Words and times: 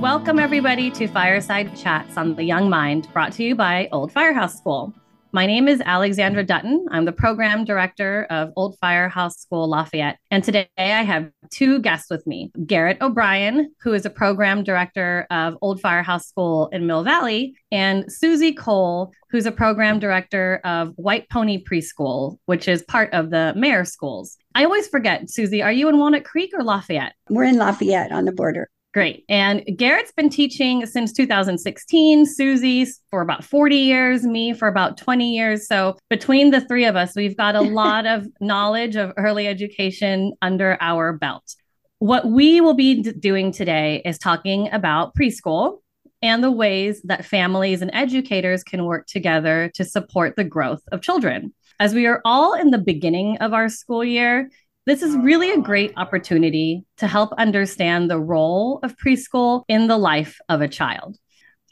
Welcome, 0.00 0.38
everybody, 0.38 0.90
to 0.92 1.06
Fireside 1.08 1.76
Chats 1.76 2.16
on 2.16 2.34
the 2.34 2.42
Young 2.42 2.70
Mind, 2.70 3.06
brought 3.12 3.32
to 3.32 3.44
you 3.44 3.54
by 3.54 3.86
Old 3.92 4.10
Firehouse 4.10 4.56
School. 4.56 4.94
My 5.32 5.44
name 5.44 5.68
is 5.68 5.82
Alexandra 5.84 6.42
Dutton. 6.42 6.86
I'm 6.90 7.04
the 7.04 7.12
program 7.12 7.66
director 7.66 8.26
of 8.30 8.50
Old 8.56 8.78
Firehouse 8.80 9.36
School 9.36 9.68
Lafayette. 9.68 10.16
And 10.30 10.42
today 10.42 10.70
I 10.78 11.02
have 11.02 11.30
two 11.50 11.80
guests 11.80 12.08
with 12.10 12.26
me 12.26 12.50
Garrett 12.64 12.96
O'Brien, 13.02 13.74
who 13.82 13.92
is 13.92 14.06
a 14.06 14.10
program 14.10 14.64
director 14.64 15.26
of 15.30 15.58
Old 15.60 15.82
Firehouse 15.82 16.26
School 16.26 16.68
in 16.72 16.86
Mill 16.86 17.04
Valley, 17.04 17.54
and 17.70 18.10
Susie 18.10 18.54
Kohl, 18.54 19.12
who's 19.28 19.44
a 19.44 19.52
program 19.52 19.98
director 19.98 20.62
of 20.64 20.94
White 20.96 21.28
Pony 21.28 21.62
Preschool, 21.62 22.38
which 22.46 22.68
is 22.68 22.82
part 22.84 23.12
of 23.12 23.28
the 23.28 23.52
Mayer 23.54 23.84
Schools. 23.84 24.38
I 24.54 24.64
always 24.64 24.88
forget, 24.88 25.28
Susie, 25.28 25.62
are 25.62 25.70
you 25.70 25.90
in 25.90 25.98
Walnut 25.98 26.24
Creek 26.24 26.52
or 26.54 26.64
Lafayette? 26.64 27.12
We're 27.28 27.44
in 27.44 27.58
Lafayette 27.58 28.12
on 28.12 28.24
the 28.24 28.32
border. 28.32 28.70
Great. 28.92 29.24
And 29.28 29.62
Garrett's 29.76 30.10
been 30.10 30.30
teaching 30.30 30.84
since 30.84 31.12
2016, 31.12 32.26
Susie 32.26 32.86
for 33.10 33.20
about 33.20 33.44
40 33.44 33.76
years, 33.76 34.24
me 34.24 34.52
for 34.52 34.66
about 34.66 34.98
20 34.98 35.32
years. 35.32 35.68
So 35.68 35.96
between 36.08 36.50
the 36.50 36.60
three 36.62 36.84
of 36.84 36.96
us, 36.96 37.14
we've 37.14 37.36
got 37.36 37.54
a 37.54 37.60
lot 37.60 38.06
of 38.06 38.26
knowledge 38.40 38.96
of 38.96 39.12
early 39.16 39.46
education 39.46 40.32
under 40.42 40.76
our 40.80 41.12
belt. 41.12 41.54
What 42.00 42.26
we 42.26 42.60
will 42.60 42.74
be 42.74 43.02
d- 43.02 43.12
doing 43.12 43.52
today 43.52 44.02
is 44.04 44.18
talking 44.18 44.68
about 44.72 45.14
preschool 45.14 45.78
and 46.20 46.42
the 46.42 46.50
ways 46.50 47.00
that 47.04 47.24
families 47.24 47.82
and 47.82 47.92
educators 47.94 48.64
can 48.64 48.84
work 48.84 49.06
together 49.06 49.70
to 49.74 49.84
support 49.84 50.34
the 50.34 50.44
growth 50.44 50.82
of 50.90 51.00
children. 51.00 51.54
As 51.78 51.94
we 51.94 52.06
are 52.06 52.20
all 52.24 52.54
in 52.54 52.70
the 52.70 52.78
beginning 52.78 53.38
of 53.38 53.54
our 53.54 53.68
school 53.68 54.04
year, 54.04 54.50
this 54.86 55.02
is 55.02 55.16
really 55.16 55.50
a 55.50 55.60
great 55.60 55.92
opportunity 55.96 56.84
to 56.98 57.06
help 57.06 57.32
understand 57.34 58.10
the 58.10 58.18
role 58.18 58.80
of 58.82 58.96
preschool 58.96 59.62
in 59.68 59.86
the 59.88 59.98
life 59.98 60.38
of 60.48 60.60
a 60.60 60.68
child. 60.68 61.16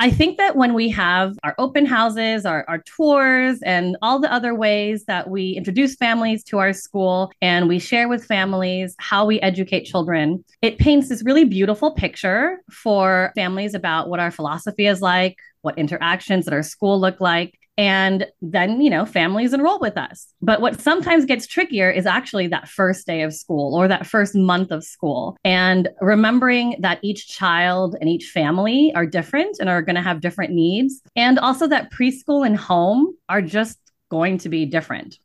I 0.01 0.11
think 0.11 0.39
that 0.39 0.55
when 0.55 0.75
we 0.75 0.91
have 0.91 1.36
our 1.42 1.56
open 1.59 1.84
houses, 1.84 2.47
our, 2.47 2.64
our 2.69 2.79
tours, 2.79 3.61
and 3.62 3.97
all 4.01 4.20
the 4.20 4.33
other 4.33 4.55
ways 4.55 5.05
that 5.06 5.29
we 5.29 5.56
introduce 5.56 5.97
families 5.97 6.45
to 6.45 6.59
our 6.59 6.73
school 6.73 7.33
and 7.42 7.67
we 7.67 7.81
share 7.81 8.09
with 8.09 8.25
families 8.25 8.95
how 8.98 9.27
we 9.27 9.41
educate 9.41 9.84
children, 9.84 10.45
it 10.62 10.79
paints 10.79 11.09
this 11.09 11.25
really 11.25 11.45
beautiful 11.45 11.95
picture 11.95 12.61
for 12.70 13.33
families 13.34 13.75
about 13.75 14.09
what 14.09 14.20
our 14.20 14.31
philosophy 14.31 14.86
is 14.86 15.03
like, 15.03 15.36
what 15.62 15.77
interactions 15.77 16.47
at 16.47 16.55
our 16.55 16.62
school 16.62 17.01
look 17.01 17.20
like 17.20 17.58
and 17.79 18.27
then 18.43 18.81
you 18.81 18.91
know 18.91 19.07
families 19.07 19.55
enroll 19.55 19.79
with 19.79 19.97
us. 19.97 20.27
But 20.43 20.61
what 20.61 20.81
sometimes 20.81 21.25
gets 21.25 21.47
trickier 21.47 21.91
is 21.91 22.05
actually 22.05 22.48
that 22.48 22.69
first 22.69 23.07
day 23.07 23.23
of 23.23 23.33
school 23.33 23.75
or 23.75 23.89
that 23.89 24.07
first 24.07 24.35
month 24.35 24.70
of 24.70 24.85
school. 24.85 25.37
And 25.45 25.89
remembering 26.01 26.77
that 26.81 26.98
each 27.03 27.29
child 27.29 27.97
and 28.01 28.11
each 28.11 28.27
family 28.27 28.93
are 28.95 29.07
different 29.07 29.59
and 29.61 29.70
are 29.70 29.81
going 29.81 29.97
to 29.97 30.03
have 30.03 30.20
different 30.20 30.53
needs. 30.53 31.01
And 31.17 31.39
also 31.39 31.67
that 31.69 31.93
preschool 31.93 32.45
and 32.45 32.57
home 32.57 33.15
are 33.29 33.41
just 33.41 33.79
going 34.11 34.39
to 34.39 34.48
be 34.48 34.67
different 34.67 35.19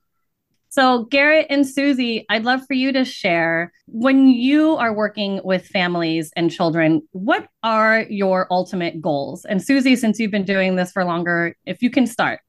so, 0.74 1.04
Garrett 1.04 1.46
and 1.52 1.70
Susie, 1.70 2.26
I'd 2.30 2.46
love 2.46 2.66
for 2.66 2.74
you 2.74 2.92
to 2.94 3.06
share 3.06 3.72
when 3.86 4.28
you 4.28 4.76
are 4.76 4.92
working 4.92 5.40
with 5.44 5.68
families 5.68 6.32
and 6.36 6.50
children, 6.50 7.08
what 7.12 7.48
are 7.62 8.08
your 8.10 8.48
ultimate 8.50 9.00
goals? 9.00 9.46
And 9.46 9.62
Susie, 9.62 9.96
since 9.96 10.18
you've 10.18 10.32
been 10.32 10.46
doing 10.46 10.76
this 10.76 10.92
for 10.92 11.06
longer, 11.06 11.56
if 11.68 11.84
you 11.84 11.92
can 11.92 12.08
start. 12.08 12.40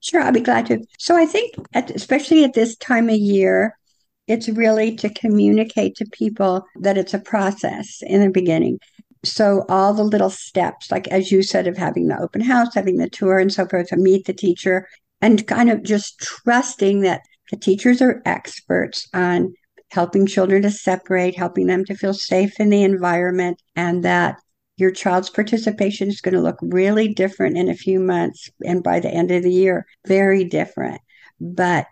Sure, 0.00 0.20
I'll 0.20 0.32
be 0.32 0.40
glad 0.40 0.66
to. 0.66 0.84
So, 0.98 1.16
I 1.16 1.26
think, 1.26 1.54
at, 1.74 1.92
especially 1.92 2.42
at 2.42 2.54
this 2.54 2.74
time 2.74 3.08
of 3.08 3.14
year, 3.14 3.78
it's 4.26 4.48
really 4.48 4.96
to 4.96 5.08
communicate 5.08 5.94
to 5.98 6.06
people 6.10 6.64
that 6.80 6.98
it's 6.98 7.14
a 7.14 7.20
process 7.20 8.02
in 8.02 8.20
the 8.20 8.30
beginning. 8.30 8.80
So, 9.22 9.64
all 9.68 9.94
the 9.94 10.02
little 10.02 10.28
steps, 10.28 10.90
like 10.90 11.06
as 11.06 11.30
you 11.30 11.44
said, 11.44 11.68
of 11.68 11.76
having 11.76 12.08
the 12.08 12.20
open 12.20 12.40
house, 12.40 12.74
having 12.74 12.96
the 12.96 13.08
tour, 13.08 13.38
and 13.38 13.52
so 13.52 13.64
forth, 13.64 13.90
to 13.90 13.96
meet 13.96 14.26
the 14.26 14.32
teacher, 14.32 14.88
and 15.20 15.46
kind 15.46 15.70
of 15.70 15.84
just 15.84 16.18
trusting 16.18 17.02
that 17.02 17.20
the 17.50 17.56
teachers 17.56 18.00
are 18.02 18.22
experts 18.24 19.08
on 19.12 19.54
helping 19.90 20.26
children 20.26 20.62
to 20.62 20.70
separate, 20.70 21.36
helping 21.36 21.66
them 21.66 21.84
to 21.84 21.94
feel 21.94 22.14
safe 22.14 22.58
in 22.58 22.68
the 22.68 22.82
environment, 22.82 23.62
and 23.76 24.04
that 24.04 24.36
your 24.76 24.90
child's 24.90 25.30
participation 25.30 26.08
is 26.08 26.20
going 26.20 26.34
to 26.34 26.40
look 26.40 26.58
really 26.60 27.08
different 27.14 27.56
in 27.56 27.68
a 27.68 27.76
few 27.76 28.00
months. 28.00 28.50
And 28.64 28.82
by 28.82 28.98
the 28.98 29.10
end 29.10 29.30
of 29.30 29.42
the 29.42 29.52
year, 29.52 29.86
very 30.06 30.44
different. 30.44 31.00
But 31.40 31.86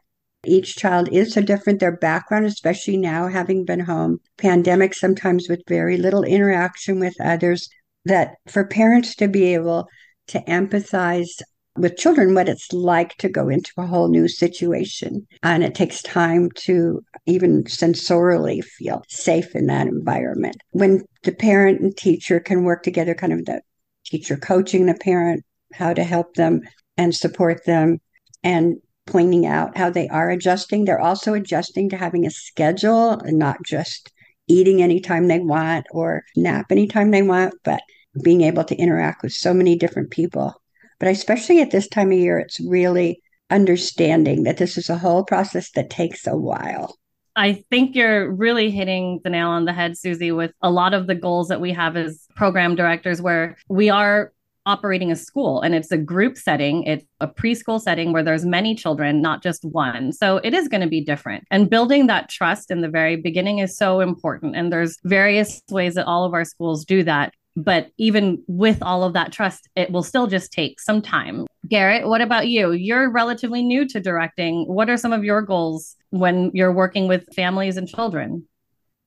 each 0.45 0.75
child 0.75 1.09
is 1.13 1.35
so 1.35 1.43
different. 1.43 1.79
Their 1.79 1.97
background, 1.97 2.47
especially 2.47 2.97
now 2.97 3.29
having 3.29 3.65
been 3.65 3.81
home, 3.81 4.19
pandemic, 4.39 4.95
sometimes 4.95 5.49
with 5.49 5.63
very 5.69 5.97
little 5.97 6.25
interaction 6.25 6.99
with 6.99 7.15
others, 7.21 7.69
that 8.05 8.35
for 8.49 8.67
parents 8.67 9.15
to 9.17 9.29
be 9.29 9.55
able 9.55 9.87
to 10.29 10.41
empathize 10.41 11.41
with 11.77 11.97
children 11.97 12.35
what 12.35 12.49
it's 12.49 12.73
like 12.73 13.17
to 13.17 13.29
go 13.29 13.49
into 13.49 13.73
a 13.79 13.87
whole 13.87 14.09
new 14.09 14.29
situation. 14.29 15.27
And 15.43 15.65
it 15.65 15.75
takes 15.75 16.03
time 16.03 16.51
to 16.57 17.03
even 17.27 17.65
sensorially 17.65 18.63
feel 18.63 19.03
safe 19.09 19.55
in 19.55 19.67
that 19.67 19.87
environment. 19.87 20.57
When 20.71 21.05
the 21.23 21.33
parent 21.33 21.81
and 21.81 21.97
teacher 21.97 22.41
can 22.41 22.65
work 22.65 22.83
together, 22.83 23.15
kind 23.15 23.33
of 23.33 23.45
the 23.47 23.63
teacher 24.05 24.37
coaching 24.37 24.87
the 24.87 24.95
parent, 24.95 25.45
how 25.73 25.95
to 25.95 26.05
help 26.05 26.35
them 26.35 26.61
and 26.97 27.15
support 27.15 27.65
them, 27.65 28.01
and 28.43 28.77
pointing 29.07 29.47
out 29.47 29.77
how 29.77 29.91
they 29.91 30.09
are 30.09 30.31
adjusting. 30.31 30.85
They're 30.85 31.01
also 31.01 31.35
adjusting 31.35 31.89
to 31.91 31.97
having 31.97 32.27
a 32.27 32.31
schedule 32.31 33.13
and 33.13 33.39
not 33.39 33.57
just 33.65 34.13
eating 34.47 34.83
anytime 34.83 35.29
they 35.29 35.41
want 35.41 35.87
or 35.91 36.23
nap 36.37 36.67
anytime 36.71 37.11
they 37.11 37.23
want, 37.23 37.55
but 37.65 37.81
being 38.23 38.43
able 38.43 38.65
to 38.65 38.77
interact 38.77 39.23
with 39.23 39.33
so 39.33 39.55
many 39.55 39.77
different 39.77 40.11
people 40.11 40.62
but 41.03 41.11
especially 41.11 41.61
at 41.61 41.73
this 41.73 41.89
time 41.89 42.13
of 42.13 42.19
year, 42.19 42.39
it's 42.39 42.61
really 42.61 43.21
understanding 43.51 44.45
that 44.45 44.59
this 44.59 44.79
is 44.79 44.89
a 44.89 44.97
whole 44.97 45.25
process 45.25 45.73
that 45.73 45.91
takes 45.91 46.29
a 46.29 46.37
while. 46.37 46.97
I 47.35 47.65
think 47.71 47.97
you're 47.97 48.31
really 48.31 48.71
hitting 48.71 49.19
the 49.25 49.31
nail 49.31 49.49
on 49.49 49.65
the 49.65 49.73
head, 49.73 49.99
Susie, 49.99 50.31
with 50.31 50.53
a 50.63 50.71
lot 50.71 50.95
of 50.95 51.09
the 51.09 51.17
goals 51.17 51.49
that 51.49 51.61
we 51.61 51.73
have 51.73 51.97
as 51.97 52.25
program 52.37 52.77
directors, 52.77 53.21
where 53.21 53.57
we 53.69 53.91
are 53.91 54.33
operating 54.65 55.11
a 55.11 55.17
school 55.17 55.61
and 55.61 55.75
it's 55.75 55.91
a 55.91 55.99
group 55.99 56.37
setting. 56.37 56.85
It's 56.85 57.05
a 57.19 57.27
preschool 57.27 57.81
setting 57.81 58.13
where 58.13 58.23
there's 58.23 58.45
many 58.45 58.77
children 58.77 59.21
not 59.21 59.43
just 59.43 59.65
one. 59.65 60.13
So 60.13 60.37
it 60.45 60.55
is 60.55 60.69
going 60.69 60.83
to 60.83 60.87
be 60.87 61.01
different. 61.01 61.43
And 61.51 61.69
building 61.69 62.07
that 62.07 62.29
trust 62.29 62.71
in 62.71 62.81
the 62.81 62.89
very 62.89 63.17
beginning 63.17 63.59
is 63.59 63.77
so 63.77 63.99
important. 63.99 64.55
And 64.55 64.73
there's 64.73 64.99
various 65.03 65.61
ways 65.69 65.95
that 65.95 66.07
all 66.07 66.25
of 66.25 66.33
our 66.33 66.45
schools 66.45 66.85
do 66.85 67.03
that 67.03 67.35
but 67.57 67.91
even 67.99 68.43
with 68.47 68.83
all 68.83 69.05
of 69.05 69.13
that 69.13 69.33
trust, 69.33 69.69
it 69.77 69.91
will 69.91 70.03
still 70.03 70.27
just 70.27 70.53
take 70.53 70.81
some 70.81 71.03
time. 71.03 71.47
Garrett, 71.69 72.09
what 72.09 72.21
about 72.21 72.49
you? 72.49 72.73
You're 72.73 73.11
relatively 73.11 73.63
new 73.63 73.87
to 73.89 74.01
directing. 74.01 74.65
What 74.67 74.89
are 74.91 74.97
some 74.97 75.13
of 75.13 75.25
your 75.25 75.43
goals 75.43 75.97
when 76.11 76.51
you're 76.55 76.73
working 76.73 77.09
with 77.09 77.27
families 77.35 77.77
and 77.77 77.89
children? 77.89 78.47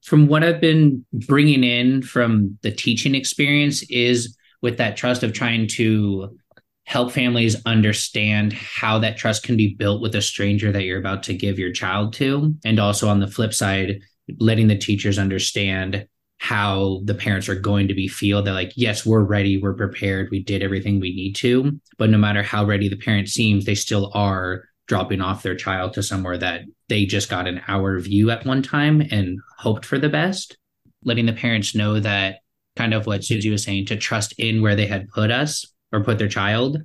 From 0.04 0.28
what 0.28 0.44
I've 0.44 0.62
been 0.62 1.06
bringing 1.12 1.64
in 1.64 2.04
from 2.04 2.58
the 2.62 2.72
teaching 2.72 3.16
experience 3.16 3.84
is 3.90 4.38
with 4.62 4.78
that 4.78 4.98
trust 4.98 5.24
of 5.24 5.34
trying 5.34 5.68
to 5.70 6.38
help 6.86 7.12
families 7.12 7.56
understand 7.66 8.54
how 8.54 9.00
that 9.00 9.18
trust 9.18 9.42
can 9.42 9.58
be 9.58 9.74
built 9.74 10.02
with 10.02 10.14
a 10.14 10.22
stranger 10.22 10.72
that 10.72 10.84
you're 10.84 11.00
about 11.00 11.24
to 11.24 11.34
give 11.34 11.58
your 11.58 11.72
child 11.72 12.14
to. 12.14 12.54
And 12.64 12.80
also 12.80 13.10
on 13.10 13.20
the 13.20 13.28
flip 13.28 13.54
side, 13.54 14.02
letting 14.40 14.68
the 14.68 14.78
teachers 14.78 15.18
understand 15.18 16.08
how 16.46 17.02
the 17.04 17.16
parents 17.16 17.50
are 17.50 17.60
going 17.60 17.88
to 17.88 17.96
be 17.96 18.08
feel. 18.08 18.44
That 18.44 18.54
like 18.54 18.74
yes 18.76 19.06
we're 19.06 19.24
ready. 19.24 19.58
We're 19.58 19.74
prepared. 19.74 20.30
We 20.30 20.44
did 20.44 20.62
everything 20.62 21.00
we 21.00 21.16
need 21.16 21.34
to. 21.38 21.80
But 21.98 22.12
no 22.12 22.20
matter 22.20 22.44
how 22.44 22.66
ready 22.66 22.88
the 22.88 22.98
parent 22.98 23.30
seems 23.30 23.66
they 23.66 23.76
still 23.76 24.12
are 24.14 24.66
dropping 24.88 25.22
off 25.22 25.42
their 25.42 25.56
child 25.56 25.94
to 25.94 26.04
somewhere 26.04 26.38
that 26.38 26.62
they 26.90 27.06
just 27.06 27.30
got 27.30 27.48
an 27.48 27.62
hour 27.68 28.00
view 28.00 28.30
at 28.30 28.46
one 28.46 28.62
time 28.62 29.02
and 29.10 29.40
hoped 29.58 29.86
for 29.86 29.98
the 29.98 30.10
best 30.10 30.58
letting 31.04 31.26
the 31.26 31.34
parents 31.34 31.76
know 31.76 32.00
that 32.00 32.38
kind 32.76 32.94
of 32.94 33.08
what 33.08 33.24
susie 33.24 33.50
was 33.50 33.64
saying 33.64 33.86
to 33.86 33.96
trust 33.96 34.34
in 34.38 34.62
where 34.62 34.76
they 34.76 34.86
had 34.86 35.10
put 35.10 35.32
us 35.32 35.66
or 35.92 36.04
put 36.04 36.20
their 36.20 36.28
child 36.28 36.78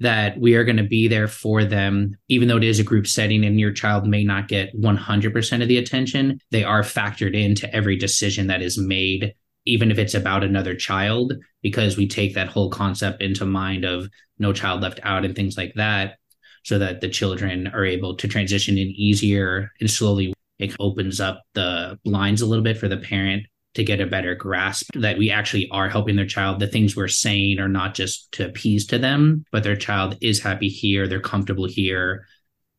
that 0.00 0.38
we 0.38 0.54
are 0.54 0.64
going 0.64 0.76
to 0.76 0.82
be 0.82 1.08
there 1.08 1.28
for 1.28 1.64
them, 1.64 2.16
even 2.28 2.48
though 2.48 2.58
it 2.58 2.64
is 2.64 2.78
a 2.78 2.84
group 2.84 3.06
setting 3.06 3.44
and 3.44 3.58
your 3.58 3.72
child 3.72 4.06
may 4.06 4.24
not 4.24 4.48
get 4.48 4.78
100% 4.78 5.62
of 5.62 5.68
the 5.68 5.78
attention, 5.78 6.38
they 6.50 6.64
are 6.64 6.82
factored 6.82 7.34
into 7.34 7.72
every 7.74 7.96
decision 7.96 8.48
that 8.48 8.60
is 8.60 8.78
made, 8.78 9.34
even 9.64 9.90
if 9.90 9.98
it's 9.98 10.14
about 10.14 10.44
another 10.44 10.74
child, 10.74 11.32
because 11.62 11.96
we 11.96 12.06
take 12.06 12.34
that 12.34 12.48
whole 12.48 12.70
concept 12.70 13.22
into 13.22 13.46
mind 13.46 13.84
of 13.84 14.08
no 14.38 14.52
child 14.52 14.82
left 14.82 15.00
out 15.02 15.24
and 15.24 15.34
things 15.34 15.56
like 15.56 15.72
that, 15.76 16.18
so 16.62 16.78
that 16.78 17.00
the 17.00 17.08
children 17.08 17.68
are 17.68 17.84
able 17.84 18.16
to 18.16 18.28
transition 18.28 18.76
in 18.76 18.88
easier 18.88 19.72
and 19.80 19.90
slowly. 19.90 20.34
It 20.58 20.76
opens 20.78 21.20
up 21.20 21.42
the 21.54 21.98
blinds 22.04 22.42
a 22.42 22.46
little 22.46 22.64
bit 22.64 22.78
for 22.78 22.88
the 22.88 22.96
parent 22.96 23.46
to 23.76 23.84
get 23.84 24.00
a 24.00 24.06
better 24.06 24.34
grasp 24.34 24.90
that 24.94 25.18
we 25.18 25.30
actually 25.30 25.68
are 25.70 25.90
helping 25.90 26.16
their 26.16 26.26
child. 26.26 26.60
The 26.60 26.66
things 26.66 26.96
we're 26.96 27.08
saying 27.08 27.60
are 27.60 27.68
not 27.68 27.94
just 27.94 28.32
to 28.32 28.46
appease 28.46 28.86
to 28.86 28.98
them, 28.98 29.44
but 29.52 29.64
their 29.64 29.76
child 29.76 30.16
is 30.22 30.42
happy 30.42 30.68
here, 30.68 31.06
they're 31.06 31.20
comfortable 31.20 31.66
here. 31.66 32.26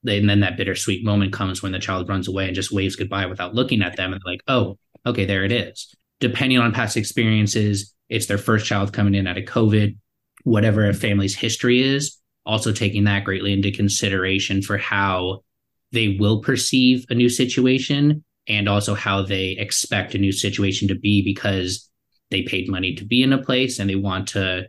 And 0.07 0.27
then 0.27 0.39
that 0.39 0.57
bittersweet 0.57 1.05
moment 1.05 1.33
comes 1.33 1.61
when 1.61 1.71
the 1.71 1.79
child 1.79 2.09
runs 2.09 2.27
away 2.27 2.47
and 2.47 2.55
just 2.55 2.71
waves 2.71 2.95
goodbye 2.95 3.27
without 3.27 3.53
looking 3.53 3.83
at 3.83 3.95
them 3.95 4.11
and 4.11 4.21
like, 4.25 4.41
oh, 4.47 4.79
okay, 5.05 5.25
there 5.25 5.43
it 5.43 5.51
is. 5.51 5.93
Depending 6.19 6.57
on 6.57 6.73
past 6.73 6.97
experiences, 6.97 7.93
it's 8.09 8.25
their 8.25 8.39
first 8.39 8.65
child 8.65 8.91
coming 8.91 9.13
in 9.13 9.27
out 9.27 9.37
of 9.37 9.43
COVID, 9.43 9.97
whatever 10.45 10.89
a 10.89 10.95
family's 10.95 11.35
history 11.35 11.83
is, 11.83 12.17
also 12.43 12.71
taking 12.71 13.03
that 13.03 13.23
greatly 13.23 13.53
into 13.53 13.71
consideration 13.71 14.63
for 14.63 14.79
how 14.79 15.43
they 15.91 16.17
will 16.19 16.41
perceive 16.41 17.05
a 17.11 17.13
new 17.13 17.29
situation 17.29 18.23
and 18.47 18.69
also 18.69 18.95
how 18.95 19.21
they 19.21 19.49
expect 19.51 20.15
a 20.15 20.17
new 20.17 20.31
situation 20.31 20.87
to 20.87 20.95
be 20.95 21.23
because 21.23 21.89
they 22.29 22.43
paid 22.43 22.69
money 22.69 22.95
to 22.95 23.05
be 23.05 23.23
in 23.23 23.33
a 23.33 23.41
place 23.41 23.79
and 23.79 23.89
they 23.89 23.95
want 23.95 24.27
to 24.29 24.67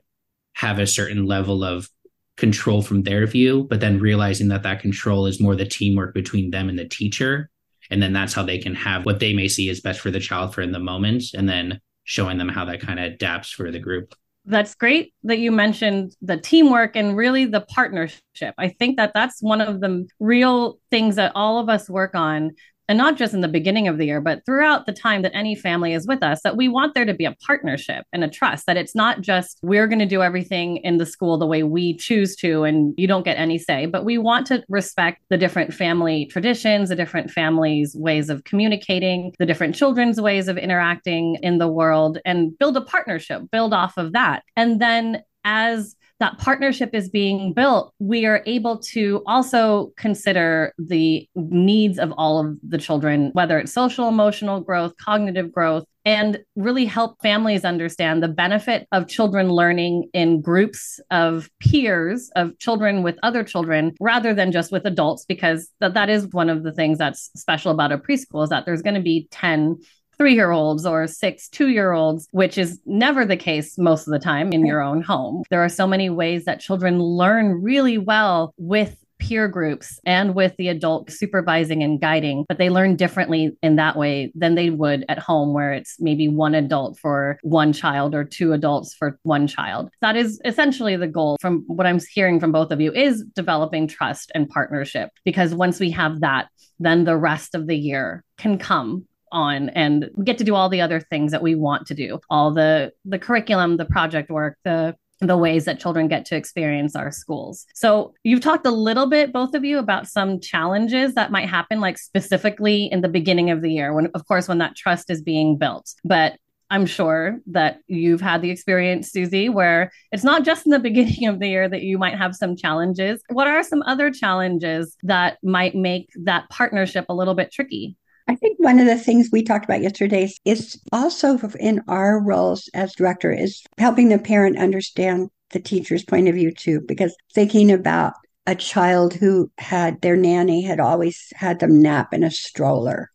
have 0.55 0.79
a 0.79 0.87
certain 0.87 1.25
level 1.27 1.65
of 1.65 1.89
control 2.37 2.83
from 2.83 3.03
their 3.03 3.27
view 3.27 3.67
but 3.69 3.81
then 3.81 3.99
realizing 3.99 4.49
that 4.49 4.63
that 4.63 4.81
control 4.81 5.27
is 5.27 5.41
more 5.41 5.57
the 5.57 5.67
teamwork 5.67 6.15
between 6.15 6.51
them 6.51 6.69
and 6.69 6.79
the 6.79 6.89
teacher 6.89 7.51
and 7.91 8.03
then 8.03 8.13
that's 8.13 8.35
how 8.35 8.43
they 8.43 8.59
can 8.59 8.75
have 8.75 9.05
what 9.05 9.19
they 9.19 9.33
may 9.33 9.49
see 9.49 9.69
as 9.71 9.81
best 9.81 10.01
for 10.01 10.11
the 10.11 10.21
child 10.21 10.55
for 10.55 10.63
in 10.63 10.73
the 10.73 10.79
moment 10.79 11.25
and 11.35 11.49
then 11.49 11.81
showing 12.05 12.39
them 12.39 12.49
how 12.49 12.65
that 12.65 12.81
kind 12.81 13.01
of 13.01 13.13
adapts 13.13 13.51
for 13.51 13.73
the 13.73 13.81
group 13.81 14.15
that's 14.49 14.75
great 14.75 15.13
that 15.25 15.39
you 15.39 15.53
mentioned 15.53 16.17
the 16.23 16.39
teamwork 16.39 16.97
and 16.97 17.17
really 17.17 17.45
the 17.45 17.61
partnership. 17.61 18.55
I 18.57 18.69
think 18.69 18.97
that 18.97 19.13
that's 19.13 19.43
one 19.43 19.61
of 19.61 19.81
the 19.81 20.09
real 20.19 20.79
things 20.91 21.17
that 21.17 21.33
all 21.35 21.59
of 21.59 21.69
us 21.69 21.91
work 21.91 22.15
on 22.15 22.53
and 22.89 22.97
not 22.97 23.17
just 23.17 23.35
in 23.35 23.43
the 23.43 23.49
beginning 23.49 23.87
of 23.87 23.99
the 23.99 24.07
year, 24.07 24.21
but 24.21 24.45
throughout 24.47 24.87
the 24.87 24.93
time 24.93 25.23
that 25.23 25.35
any 25.35 25.55
family 25.55 25.93
is 25.93 26.07
with 26.07 26.23
us, 26.23 26.41
that 26.43 26.57
we 26.57 26.69
want 26.69 26.95
there 26.95 27.05
to 27.05 27.15
be 27.15 27.25
a 27.25 27.37
partnership 27.47 28.07
and 28.13 28.25
a 28.25 28.29
trust, 28.29 28.67
that 28.67 28.77
it's 28.77 28.95
not 28.95 29.21
just 29.21 29.59
we're 29.63 29.87
going 29.87 29.99
to 29.99 30.07
do 30.07 30.23
everything 30.23 30.79
in 30.79 30.97
the 30.97 31.07
school 31.07 31.37
the 31.37 31.47
way 31.47 31.63
we 31.63 31.97
choose 31.97 32.35
to 32.37 32.65
and 32.65 32.95
you 32.97 33.07
don't 33.07 33.25
get 33.25 33.39
any 33.39 33.59
say, 33.59 33.87
but 33.87 34.05
we 34.05 34.17
want 34.17 34.47
to 34.47 34.65
respect 34.69 35.23
the 35.29 35.37
different 35.37 35.75
family 35.75 36.27
traditions, 36.27 36.89
the 36.89 36.97
different 36.97 37.31
families' 37.31 37.95
ways 37.95 38.31
of 38.31 38.45
communicating, 38.45 39.35
the 39.39 39.47
different 39.47 39.75
children's 39.75 40.21
ways 40.21 40.49
of 40.49 40.57
interacting 40.57 41.37
in 41.43 41.59
the 41.59 41.69
world, 41.69 42.19
and 42.25 42.59
build 42.59 42.77
a 42.77 42.81
partnership, 42.81 43.43
build 43.51 43.75
off 43.75 43.97
of 43.99 44.13
that. 44.13 44.43
And 44.57 44.81
then 44.81 45.23
as 45.45 45.95
that 46.21 46.39
partnership 46.39 46.91
is 46.95 47.09
being 47.09 47.53
built, 47.53 47.93
we 47.99 48.27
are 48.27 48.43
able 48.47 48.79
to 48.79 49.23
also 49.27 49.93
consider 49.97 50.73
the 50.79 51.29
needs 51.35 51.99
of 51.99 52.13
all 52.17 52.45
of 52.45 52.57
the 52.67 52.79
children, 52.79 53.31
whether 53.35 53.59
it's 53.59 53.73
social, 53.73 54.09
emotional 54.09 54.61
growth, 54.61 54.95
cognitive 54.97 55.53
growth, 55.53 55.85
and 56.05 56.39
really 56.57 56.87
help 56.87 57.21
families 57.21 57.65
understand 57.65 58.23
the 58.23 58.29
benefit 58.29 58.89
of 58.93 59.09
children 59.09 59.51
learning 59.51 60.09
in 60.15 60.41
groups 60.41 60.99
of 61.11 61.51
peers 61.61 62.31
of 62.35 62.59
children 62.59 63.03
with 63.03 63.19
other 63.23 63.45
children 63.45 63.95
rather 64.01 64.33
than 64.33 64.51
just 64.51 64.73
with 64.73 64.87
adults 64.87 65.27
because 65.27 65.71
that, 65.81 65.95
that 65.95 66.09
is 66.09 66.27
one 66.29 66.49
of 66.49 66.63
the 66.63 66.73
things 66.73 66.97
that's 66.97 67.31
special 67.37 67.73
about 67.73 67.93
a 67.93 67.99
preschool 67.99 68.43
is 68.43 68.49
that 68.49 68.65
there's 68.65 68.81
going 68.81 68.95
to 68.95 69.03
be 69.03 69.29
10 69.31 69.77
three 70.19 70.35
year 70.35 70.51
olds 70.51 70.85
or 70.85 71.07
six 71.07 71.49
two 71.49 71.69
year 71.69 71.93
olds, 71.93 72.29
which 72.33 72.59
is 72.59 72.81
never 72.85 73.25
the 73.25 73.37
case 73.37 73.79
most 73.79 74.07
of 74.07 74.13
the 74.13 74.19
time 74.19 74.53
in 74.53 74.67
your 74.67 74.83
own 74.83 75.03
home. 75.03 75.43
There 75.51 75.65
are 75.65 75.69
so 75.69 75.87
many 75.87 76.11
ways 76.11 76.45
that 76.45 76.61
children 76.61 77.01
learn 77.01 77.63
really 77.63 77.99
well 77.99 78.53
with 78.59 78.97
peer 79.19 79.49
groups 79.49 79.99
and 80.07 80.35
with 80.35 80.55
the 80.57 80.69
adult 80.69 81.11
supervising 81.11 81.83
and 81.83 82.01
guiding, 82.01 82.45
but 82.49 82.59
they 82.59 82.71
learn 82.71 82.97
differently 82.97 83.57
in 83.63 83.77
that 83.77 83.97
way 83.97 84.33
than 84.35 84.55
they 84.55 84.71
would 84.71 85.05
at 85.09 85.19
home, 85.19 85.53
where 85.53 85.73
it's 85.73 85.97
maybe 85.99 86.29
one 86.29 86.55
adult 86.55 86.99
for 86.99 87.39
one 87.43 87.73
child 87.73 88.15
or 88.15 88.25
two 88.25 88.53
adults 88.53 88.95
for 88.95 89.19
one 89.23 89.47
child. 89.47 89.91
That 90.01 90.17
is 90.17 90.41
essentially 90.45 90.97
the 90.97 91.09
goal 91.09 91.37
from 91.41 91.65
what 91.67 91.87
I'm 91.87 92.01
hearing 92.13 92.41
from 92.41 92.53
both 92.53 92.71
of 92.71 92.81
you 92.81 92.93
is 92.93 93.25
developing 93.35 93.89
trust 93.89 94.31
and 94.35 94.49
partnership. 94.49 95.11
Because 95.25 95.55
once 95.55 95.81
we 95.81 95.91
have 95.91 96.21
that, 96.21 96.49
then 96.79 97.05
the 97.05 97.17
rest 97.17 97.55
of 97.55 97.67
the 97.67 97.77
year 97.77 98.25
can 98.39 98.59
come 98.59 99.07
on 99.33 99.69
and 99.71 100.11
get 100.25 100.39
to 100.39 100.45
do 100.45 100.55
all 100.55 100.69
the 100.69 100.81
other 100.81 101.01
things 101.01 101.33
that 101.33 101.43
we 101.43 101.55
want 101.55 101.87
to 101.87 101.95
do 101.95 102.21
all 102.31 102.53
the 102.53 102.93
the 103.05 103.19
curriculum 103.19 103.77
the 103.77 103.85
project 103.85 104.31
work 104.31 104.57
the 104.65 104.95
the 105.21 105.37
ways 105.37 105.65
that 105.65 105.81
children 105.81 106.07
get 106.07 106.25
to 106.27 106.37
experience 106.37 106.95
our 106.95 107.11
schools. 107.11 107.67
So, 107.75 108.15
you've 108.23 108.41
talked 108.41 108.67
a 108.67 108.71
little 108.71 109.09
bit, 109.09 109.33
both 109.33 109.55
of 109.55 109.65
you, 109.65 109.79
about 109.79 110.07
some 110.07 110.41
challenges 110.41 111.15
that 111.15 111.33
might 111.33 111.49
happen, 111.49 111.81
like 111.81 111.99
specifically 111.99 112.85
in 112.85 113.01
the 113.01 113.09
beginning 113.09 113.51
of 113.51 113.63
the 113.63 113.73
year, 113.73 113.93
when, 113.93 114.11
of 114.15 114.27
course, 114.27 114.47
when 114.47 114.59
that 114.59 114.77
trust 114.77 115.11
is 115.11 115.21
being 115.21 115.59
built. 115.59 115.93
But 116.05 116.39
I'm 116.71 116.87
sure 116.87 117.39
that 117.47 117.81
you've 117.87 118.21
had 118.21 118.43
the 118.43 118.51
experience, 118.51 119.11
Susie, 119.11 119.49
where 119.49 119.91
it's 120.13 120.25
not 120.25 120.45
just 120.45 120.67
in 120.67 120.71
the 120.71 120.79
beginning 120.89 121.27
of 121.27 121.41
the 121.41 121.49
year 121.49 121.69
that 121.69 121.83
you 121.83 121.99
might 121.99 122.17
have 122.17 122.37
some 122.37 122.57
challenges. 122.57 123.23
What 123.31 123.49
are 123.49 123.63
some 123.63 123.83
other 123.83 124.11
challenges 124.11 124.97
that 125.03 125.39
might 125.43 125.75
make 125.75 126.11
that 126.25 126.49
partnership 126.51 127.07
a 127.09 127.15
little 127.15 127.35
bit 127.35 127.51
tricky? 127.51 127.97
I 128.29 128.35
think 128.35 128.59
one 128.59 128.79
of 128.79 128.87
the 128.87 128.99
things 128.99 129.31
we 129.33 129.43
talked 129.43 129.65
about 129.65 129.81
yesterday 129.81 130.31
is 130.45 130.79
also 130.93 131.39
in 131.59 131.83
our 131.89 132.23
roles 132.23 132.69
as 132.75 132.95
director 132.95 133.33
is 133.33 133.63
helping 133.79 134.11
the 134.11 134.19
parent 134.19 134.59
understand 134.59 135.31
the 135.51 135.61
teacher's 135.61 136.05
point 136.05 136.29
of 136.29 136.35
view 136.35 136.53
too, 136.53 136.83
because 136.87 137.17
thinking 137.35 137.73
about 137.73 138.13
a 138.47 138.55
child 138.55 139.15
who 139.15 139.51
had 139.57 140.03
their 140.03 140.17
nanny 140.17 140.63
had 140.63 140.79
always 140.79 141.33
had 141.37 141.59
them 141.59 141.81
nap 141.81 142.13
in 142.13 142.23
a 142.23 142.31
stroller. 142.31 143.11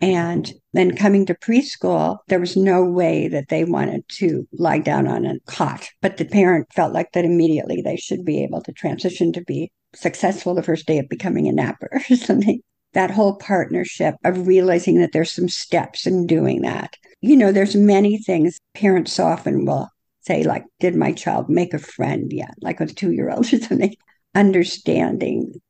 And 0.00 0.52
then 0.74 0.94
coming 0.94 1.24
to 1.26 1.34
preschool, 1.34 2.18
there 2.28 2.38
was 2.38 2.54
no 2.54 2.84
way 2.84 3.28
that 3.28 3.48
they 3.48 3.64
wanted 3.64 4.06
to 4.10 4.46
lie 4.52 4.78
down 4.78 5.08
on 5.08 5.24
a 5.24 5.40
cot. 5.46 5.88
But 6.02 6.18
the 6.18 6.26
parent 6.26 6.66
felt 6.74 6.92
like 6.92 7.12
that 7.12 7.24
immediately 7.24 7.80
they 7.80 7.96
should 7.96 8.26
be 8.26 8.44
able 8.44 8.60
to 8.62 8.72
transition 8.72 9.32
to 9.32 9.40
be 9.40 9.72
successful 9.94 10.54
the 10.54 10.62
first 10.62 10.86
day 10.86 10.98
of 10.98 11.08
becoming 11.08 11.48
a 11.48 11.52
napper 11.52 11.88
or 12.10 12.16
something 12.16 12.60
that 12.98 13.12
whole 13.12 13.36
partnership 13.36 14.16
of 14.24 14.48
realizing 14.48 14.98
that 14.98 15.12
there's 15.12 15.30
some 15.30 15.48
steps 15.48 16.04
in 16.04 16.26
doing 16.26 16.62
that. 16.62 16.96
You 17.20 17.36
know, 17.36 17.52
there's 17.52 17.76
many 17.76 18.18
things 18.18 18.58
parents 18.74 19.20
often 19.20 19.64
will 19.64 19.88
say, 20.22 20.42
like, 20.42 20.64
did 20.80 20.96
my 20.96 21.12
child 21.12 21.48
make 21.48 21.72
a 21.72 21.78
friend 21.78 22.32
yet? 22.32 22.54
Like 22.60 22.80
with 22.80 22.96
two 22.96 23.12
year 23.12 23.30
olds 23.30 23.52
or 23.54 23.60
something. 23.60 23.94
Understanding 24.34 25.60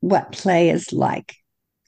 what 0.00 0.32
play 0.32 0.68
is 0.68 0.92
like 0.92 1.34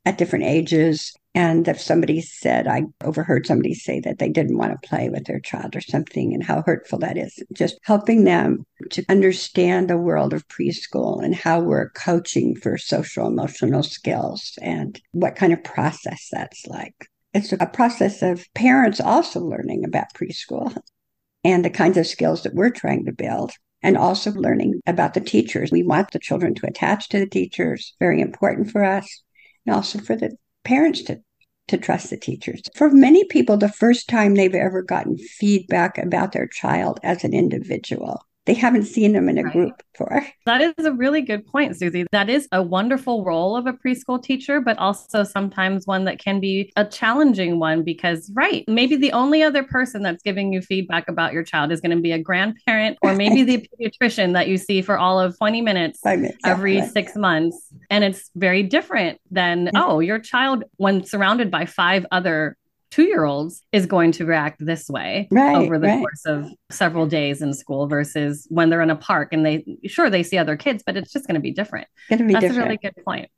at 0.07 0.17
different 0.17 0.47
ages 0.47 1.13
and 1.37 1.69
if 1.69 1.79
somebody 1.79 2.23
said, 2.23 2.67
I 2.67 2.85
overheard 3.05 3.47
somebody 3.47 3.75
say 3.75 4.01
that 4.01 4.19
they 4.19 4.31
didn't 4.31 4.57
want 4.57 4.73
to 4.73 4.89
play 4.89 5.11
with 5.11 5.27
their 5.27 5.39
child 5.39 5.77
or 5.77 5.83
something, 5.83 6.33
and 6.33 6.43
how 6.43 6.63
hurtful 6.65 6.99
that 7.01 7.19
is, 7.19 7.39
just 7.53 7.79
helping 7.83 8.25
them 8.25 8.65
to 8.93 9.05
understand 9.11 9.91
the 9.91 9.99
world 9.99 10.33
of 10.33 10.49
preschool 10.49 11.23
and 11.23 11.35
how 11.35 11.61
we're 11.61 11.91
coaching 11.91 12.57
for 12.57 12.79
social 12.79 13.27
emotional 13.27 13.83
skills 13.83 14.59
and 14.63 14.99
what 15.13 15.37
kind 15.37 15.53
of 15.53 15.63
process 15.63 16.27
that's 16.33 16.67
like. 16.67 16.95
It's 17.35 17.53
a 17.53 17.67
process 17.67 18.23
of 18.23 18.47
parents 18.55 18.99
also 18.99 19.41
learning 19.41 19.85
about 19.85 20.15
preschool 20.15 20.75
and 21.45 21.63
the 21.63 21.69
kinds 21.69 21.99
of 21.99 22.07
skills 22.07 22.45
that 22.45 22.55
we're 22.55 22.71
trying 22.71 23.05
to 23.05 23.13
build 23.13 23.53
and 23.83 23.99
also 23.99 24.31
learning 24.31 24.81
about 24.87 25.13
the 25.13 25.21
teachers. 25.21 25.71
We 25.71 25.83
want 25.83 26.13
the 26.13 26.19
children 26.19 26.55
to 26.55 26.67
attach 26.67 27.11
to 27.11 27.19
the 27.19 27.29
teachers, 27.29 27.95
very 28.01 28.23
important 28.23 28.71
for 28.71 28.83
us, 28.83 29.23
and 29.67 29.77
also 29.77 29.99
for 29.99 30.17
the 30.17 30.35
parents 30.65 31.03
to 31.03 31.21
to 31.69 31.77
trust 31.77 32.11
the 32.11 32.17
teachers. 32.17 32.63
For 32.75 32.91
many 32.91 33.25
people, 33.25 33.57
the 33.57 33.69
first 33.69 34.09
time 34.09 34.35
they've 34.35 34.55
ever 34.55 34.83
gotten 34.83 35.19
feedback 35.19 35.99
about 35.99 36.33
their 36.33 36.47
child 36.47 37.01
as 37.03 37.25
an 37.25 37.35
individual 37.35 38.23
they 38.47 38.55
haven't 38.55 38.85
seen 38.85 39.13
them 39.13 39.29
in 39.29 39.39
a 39.39 39.43
right. 39.43 39.53
group 39.53 39.83
before. 39.93 40.27
That 40.47 40.61
is 40.61 40.85
a 40.85 40.93
really 40.93 41.23
good 41.23 41.45
point, 41.45 41.77
Susie. 41.77 42.07
That 42.13 42.31
is 42.31 42.47
a 42.53 42.63
wonderful 42.63 43.25
role 43.25 43.57
of 43.57 43.67
a 43.67 43.73
preschool 43.73 44.23
teacher, 44.23 44.61
but 44.61 44.79
also 44.79 45.25
sometimes 45.25 45.89
one 45.89 46.05
that 46.05 46.21
can 46.21 46.39
be 46.39 46.73
a 46.77 46.85
challenging 46.85 47.59
one 47.59 47.83
because, 47.83 48.31
right, 48.33 48.65
maybe 48.69 48.95
the 48.95 49.11
only 49.11 49.43
other 49.43 49.65
person 49.65 50.03
that's 50.03 50.23
giving 50.23 50.53
you 50.53 50.63
feedback 50.63 51.09
about 51.09 51.33
your 51.33 51.43
child 51.43 51.73
is 51.73 51.81
going 51.81 51.97
to 51.97 52.01
be 52.01 52.13
a 52.13 52.19
grandparent 52.21 52.97
or 53.03 53.15
maybe 53.17 53.43
the 53.43 53.69
pediatrician 53.81 54.35
that 54.35 54.47
you 54.47 54.57
see 54.57 54.83
for 54.83 54.97
all 54.97 55.19
of 55.19 55.37
20 55.37 55.63
minutes, 55.63 55.99
minutes 56.05 56.37
every 56.45 56.77
yeah, 56.77 56.87
six 56.87 57.17
months. 57.17 57.66
And 57.91 58.05
it's 58.05 58.31
very 58.35 58.63
different 58.63 59.21
than, 59.31 59.71
oh, 59.75 60.01
your 60.01 60.19
child, 60.19 60.65
when 60.77 61.05
surrounded 61.05 61.51
by 61.51 61.67
five 61.67 62.07
other 62.11 62.57
two 62.91 63.03
year 63.03 63.25
olds 63.25 63.63
is 63.73 63.85
going 63.87 64.13
to 64.13 64.25
react 64.25 64.65
this 64.65 64.89
way 64.89 65.29
right, 65.31 65.57
over 65.57 65.79
the 65.79 65.89
right. 65.89 65.99
course 65.99 66.25
of 66.25 66.49
several 66.71 67.07
days 67.07 67.43
in 67.43 67.53
school 67.53 67.89
versus 67.89 68.47
when 68.49 68.71
they're 68.71 68.81
in 68.81 68.91
a 68.91 68.97
park 68.97 69.33
and 69.33 69.45
they 69.45 69.65
sure 69.87 70.09
they 70.09 70.23
see 70.23 70.39
other 70.39 70.57
kids, 70.57 70.83
but 70.87 70.97
it's 70.97 71.13
just 71.13 71.27
going 71.27 71.35
to 71.35 71.41
be 71.41 71.51
different. 71.51 71.89
Be 72.09 72.17
That's 72.17 72.41
different. 72.41 72.57
a 72.57 72.63
really 72.63 72.79
good 72.79 72.95
point. 73.05 73.29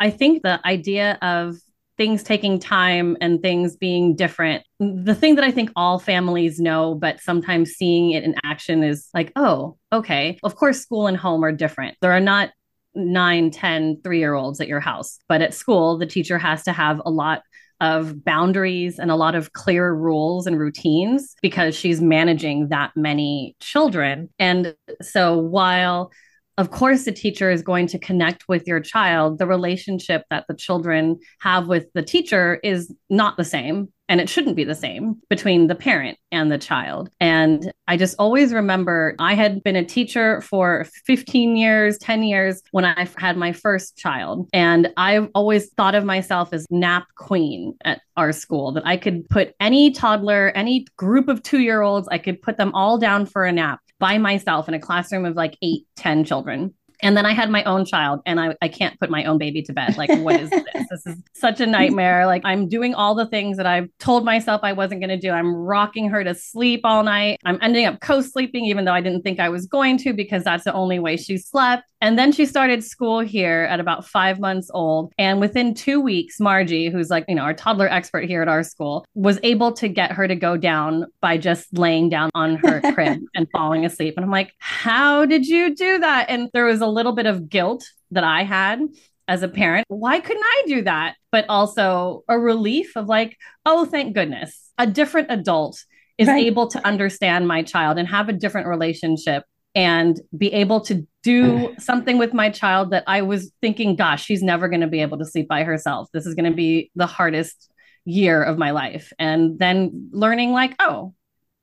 I 0.00 0.10
think 0.10 0.42
the 0.42 0.60
idea 0.66 1.18
of 1.22 1.56
things 1.96 2.22
taking 2.22 2.58
time 2.58 3.16
and 3.20 3.40
things 3.40 3.76
being 3.76 4.16
different. 4.16 4.64
The 4.80 5.14
thing 5.14 5.36
that 5.36 5.44
I 5.44 5.50
think 5.50 5.70
all 5.76 5.98
families 5.98 6.58
know, 6.58 6.94
but 6.94 7.20
sometimes 7.20 7.72
seeing 7.72 8.10
it 8.10 8.24
in 8.24 8.34
action 8.44 8.82
is 8.82 9.08
like, 9.14 9.32
oh, 9.36 9.76
okay. 9.92 10.38
Of 10.42 10.56
course, 10.56 10.80
school 10.80 11.06
and 11.06 11.16
home 11.16 11.44
are 11.44 11.52
different. 11.52 11.96
There 12.00 12.12
are 12.12 12.20
not 12.20 12.50
nine, 12.94 13.50
10, 13.50 14.00
three 14.02 14.18
year 14.18 14.34
olds 14.34 14.60
at 14.60 14.68
your 14.68 14.80
house, 14.80 15.18
but 15.28 15.42
at 15.42 15.54
school, 15.54 15.98
the 15.98 16.06
teacher 16.06 16.38
has 16.38 16.62
to 16.64 16.72
have 16.72 17.00
a 17.04 17.10
lot 17.10 17.42
of 17.80 18.24
boundaries 18.24 18.98
and 18.98 19.10
a 19.10 19.16
lot 19.16 19.34
of 19.34 19.52
clear 19.52 19.92
rules 19.92 20.46
and 20.46 20.58
routines 20.58 21.34
because 21.42 21.74
she's 21.74 22.00
managing 22.00 22.68
that 22.68 22.92
many 22.96 23.56
children. 23.60 24.30
And 24.38 24.74
so 25.02 25.36
while 25.36 26.12
of 26.58 26.70
course 26.70 27.04
the 27.04 27.12
teacher 27.12 27.50
is 27.50 27.62
going 27.62 27.86
to 27.86 27.98
connect 27.98 28.48
with 28.48 28.66
your 28.66 28.80
child 28.80 29.38
the 29.38 29.46
relationship 29.46 30.24
that 30.30 30.44
the 30.48 30.54
children 30.54 31.18
have 31.40 31.68
with 31.68 31.86
the 31.94 32.02
teacher 32.02 32.60
is 32.62 32.92
not 33.10 33.36
the 33.36 33.44
same 33.44 33.88
and 34.08 34.20
it 34.20 34.28
shouldn't 34.28 34.56
be 34.56 34.64
the 34.64 34.74
same 34.74 35.16
between 35.30 35.66
the 35.66 35.74
parent 35.74 36.18
and 36.30 36.52
the 36.52 36.58
child. 36.58 37.10
And 37.20 37.72
I 37.88 37.96
just 37.96 38.16
always 38.18 38.52
remember 38.52 39.14
I 39.18 39.34
had 39.34 39.62
been 39.62 39.76
a 39.76 39.84
teacher 39.84 40.40
for 40.42 40.86
15 41.06 41.56
years, 41.56 41.96
10 41.98 42.22
years 42.22 42.62
when 42.72 42.84
I 42.84 43.08
had 43.16 43.36
my 43.36 43.52
first 43.52 43.96
child. 43.96 44.48
And 44.52 44.92
I've 44.96 45.28
always 45.34 45.70
thought 45.70 45.94
of 45.94 46.04
myself 46.04 46.52
as 46.52 46.66
nap 46.70 47.06
queen 47.16 47.76
at 47.84 48.00
our 48.16 48.32
school, 48.32 48.72
that 48.72 48.86
I 48.86 48.96
could 48.96 49.28
put 49.28 49.54
any 49.58 49.90
toddler, 49.90 50.52
any 50.54 50.86
group 50.96 51.28
of 51.28 51.42
two 51.42 51.60
year 51.60 51.82
olds, 51.82 52.06
I 52.10 52.18
could 52.18 52.42
put 52.42 52.56
them 52.58 52.74
all 52.74 52.98
down 52.98 53.26
for 53.26 53.44
a 53.44 53.52
nap 53.52 53.80
by 53.98 54.18
myself 54.18 54.68
in 54.68 54.74
a 54.74 54.80
classroom 54.80 55.24
of 55.24 55.36
like 55.36 55.56
eight, 55.62 55.86
10 55.96 56.24
children. 56.24 56.74
And 57.02 57.16
then 57.16 57.26
I 57.26 57.32
had 57.32 57.50
my 57.50 57.62
own 57.64 57.84
child 57.84 58.20
and 58.26 58.40
I, 58.40 58.56
I 58.62 58.68
can't 58.68 58.98
put 58.98 59.10
my 59.10 59.24
own 59.24 59.38
baby 59.38 59.62
to 59.62 59.72
bed. 59.72 59.96
Like, 59.96 60.10
what 60.20 60.40
is 60.40 60.50
this? 60.50 60.64
This 60.90 61.06
is 61.06 61.22
such 61.32 61.60
a 61.60 61.66
nightmare. 61.66 62.26
Like, 62.26 62.42
I'm 62.44 62.68
doing 62.68 62.94
all 62.94 63.14
the 63.14 63.26
things 63.26 63.56
that 63.56 63.66
I've 63.66 63.88
told 63.98 64.24
myself 64.24 64.60
I 64.62 64.72
wasn't 64.72 65.00
going 65.00 65.08
to 65.08 65.18
do. 65.18 65.30
I'm 65.30 65.52
rocking 65.52 66.08
her 66.08 66.22
to 66.22 66.34
sleep 66.34 66.82
all 66.84 67.02
night. 67.02 67.40
I'm 67.44 67.58
ending 67.62 67.86
up 67.86 68.00
co 68.00 68.20
sleeping, 68.20 68.64
even 68.66 68.84
though 68.84 68.92
I 68.92 69.00
didn't 69.00 69.22
think 69.22 69.40
I 69.40 69.48
was 69.48 69.66
going 69.66 69.98
to, 69.98 70.12
because 70.12 70.44
that's 70.44 70.64
the 70.64 70.72
only 70.72 71.00
way 71.00 71.16
she 71.16 71.36
slept. 71.36 71.84
And 72.04 72.18
then 72.18 72.32
she 72.32 72.44
started 72.44 72.84
school 72.84 73.20
here 73.20 73.66
at 73.70 73.80
about 73.80 74.06
five 74.06 74.38
months 74.38 74.70
old. 74.74 75.12
And 75.16 75.40
within 75.40 75.72
two 75.72 76.02
weeks, 76.02 76.38
Margie, 76.38 76.90
who's 76.90 77.08
like, 77.08 77.24
you 77.28 77.34
know, 77.34 77.40
our 77.40 77.54
toddler 77.54 77.88
expert 77.88 78.26
here 78.26 78.42
at 78.42 78.48
our 78.48 78.62
school, 78.62 79.06
was 79.14 79.40
able 79.42 79.72
to 79.72 79.88
get 79.88 80.12
her 80.12 80.28
to 80.28 80.36
go 80.36 80.58
down 80.58 81.06
by 81.22 81.38
just 81.38 81.66
laying 81.78 82.10
down 82.10 82.30
on 82.34 82.56
her 82.56 82.82
crib 82.92 83.22
and 83.34 83.48
falling 83.52 83.86
asleep. 83.86 84.14
And 84.18 84.24
I'm 84.24 84.30
like, 84.30 84.52
how 84.58 85.24
did 85.24 85.46
you 85.46 85.74
do 85.74 85.98
that? 86.00 86.26
And 86.28 86.50
there 86.52 86.66
was 86.66 86.82
a 86.84 86.90
little 86.90 87.12
bit 87.12 87.26
of 87.26 87.48
guilt 87.48 87.84
that 88.10 88.24
I 88.24 88.44
had 88.44 88.80
as 89.26 89.42
a 89.42 89.48
parent. 89.48 89.86
Why 89.88 90.20
couldn't 90.20 90.44
I 90.44 90.62
do 90.66 90.82
that? 90.82 91.16
But 91.32 91.46
also 91.48 92.22
a 92.28 92.38
relief 92.38 92.96
of 92.96 93.06
like, 93.06 93.36
oh, 93.64 93.84
thank 93.84 94.14
goodness, 94.14 94.70
a 94.78 94.86
different 94.86 95.28
adult 95.30 95.82
is 96.18 96.28
right. 96.28 96.46
able 96.46 96.68
to 96.68 96.86
understand 96.86 97.48
my 97.48 97.62
child 97.62 97.98
and 97.98 98.06
have 98.08 98.28
a 98.28 98.32
different 98.32 98.68
relationship 98.68 99.44
and 99.74 100.20
be 100.36 100.52
able 100.52 100.80
to 100.82 101.06
do 101.24 101.44
mm. 101.44 101.80
something 101.80 102.18
with 102.18 102.32
my 102.32 102.50
child 102.50 102.90
that 102.90 103.02
I 103.06 103.22
was 103.22 103.50
thinking, 103.60 103.96
gosh, 103.96 104.24
she's 104.24 104.42
never 104.42 104.68
going 104.68 104.82
to 104.82 104.86
be 104.86 105.02
able 105.02 105.18
to 105.18 105.24
sleep 105.24 105.48
by 105.48 105.64
herself. 105.64 106.08
This 106.12 106.26
is 106.26 106.34
going 106.34 106.50
to 106.50 106.56
be 106.56 106.92
the 106.94 107.06
hardest 107.06 107.70
year 108.04 108.42
of 108.42 108.58
my 108.58 108.70
life. 108.70 109.12
And 109.18 109.58
then 109.58 110.10
learning, 110.12 110.52
like, 110.52 110.76
oh, 110.78 111.14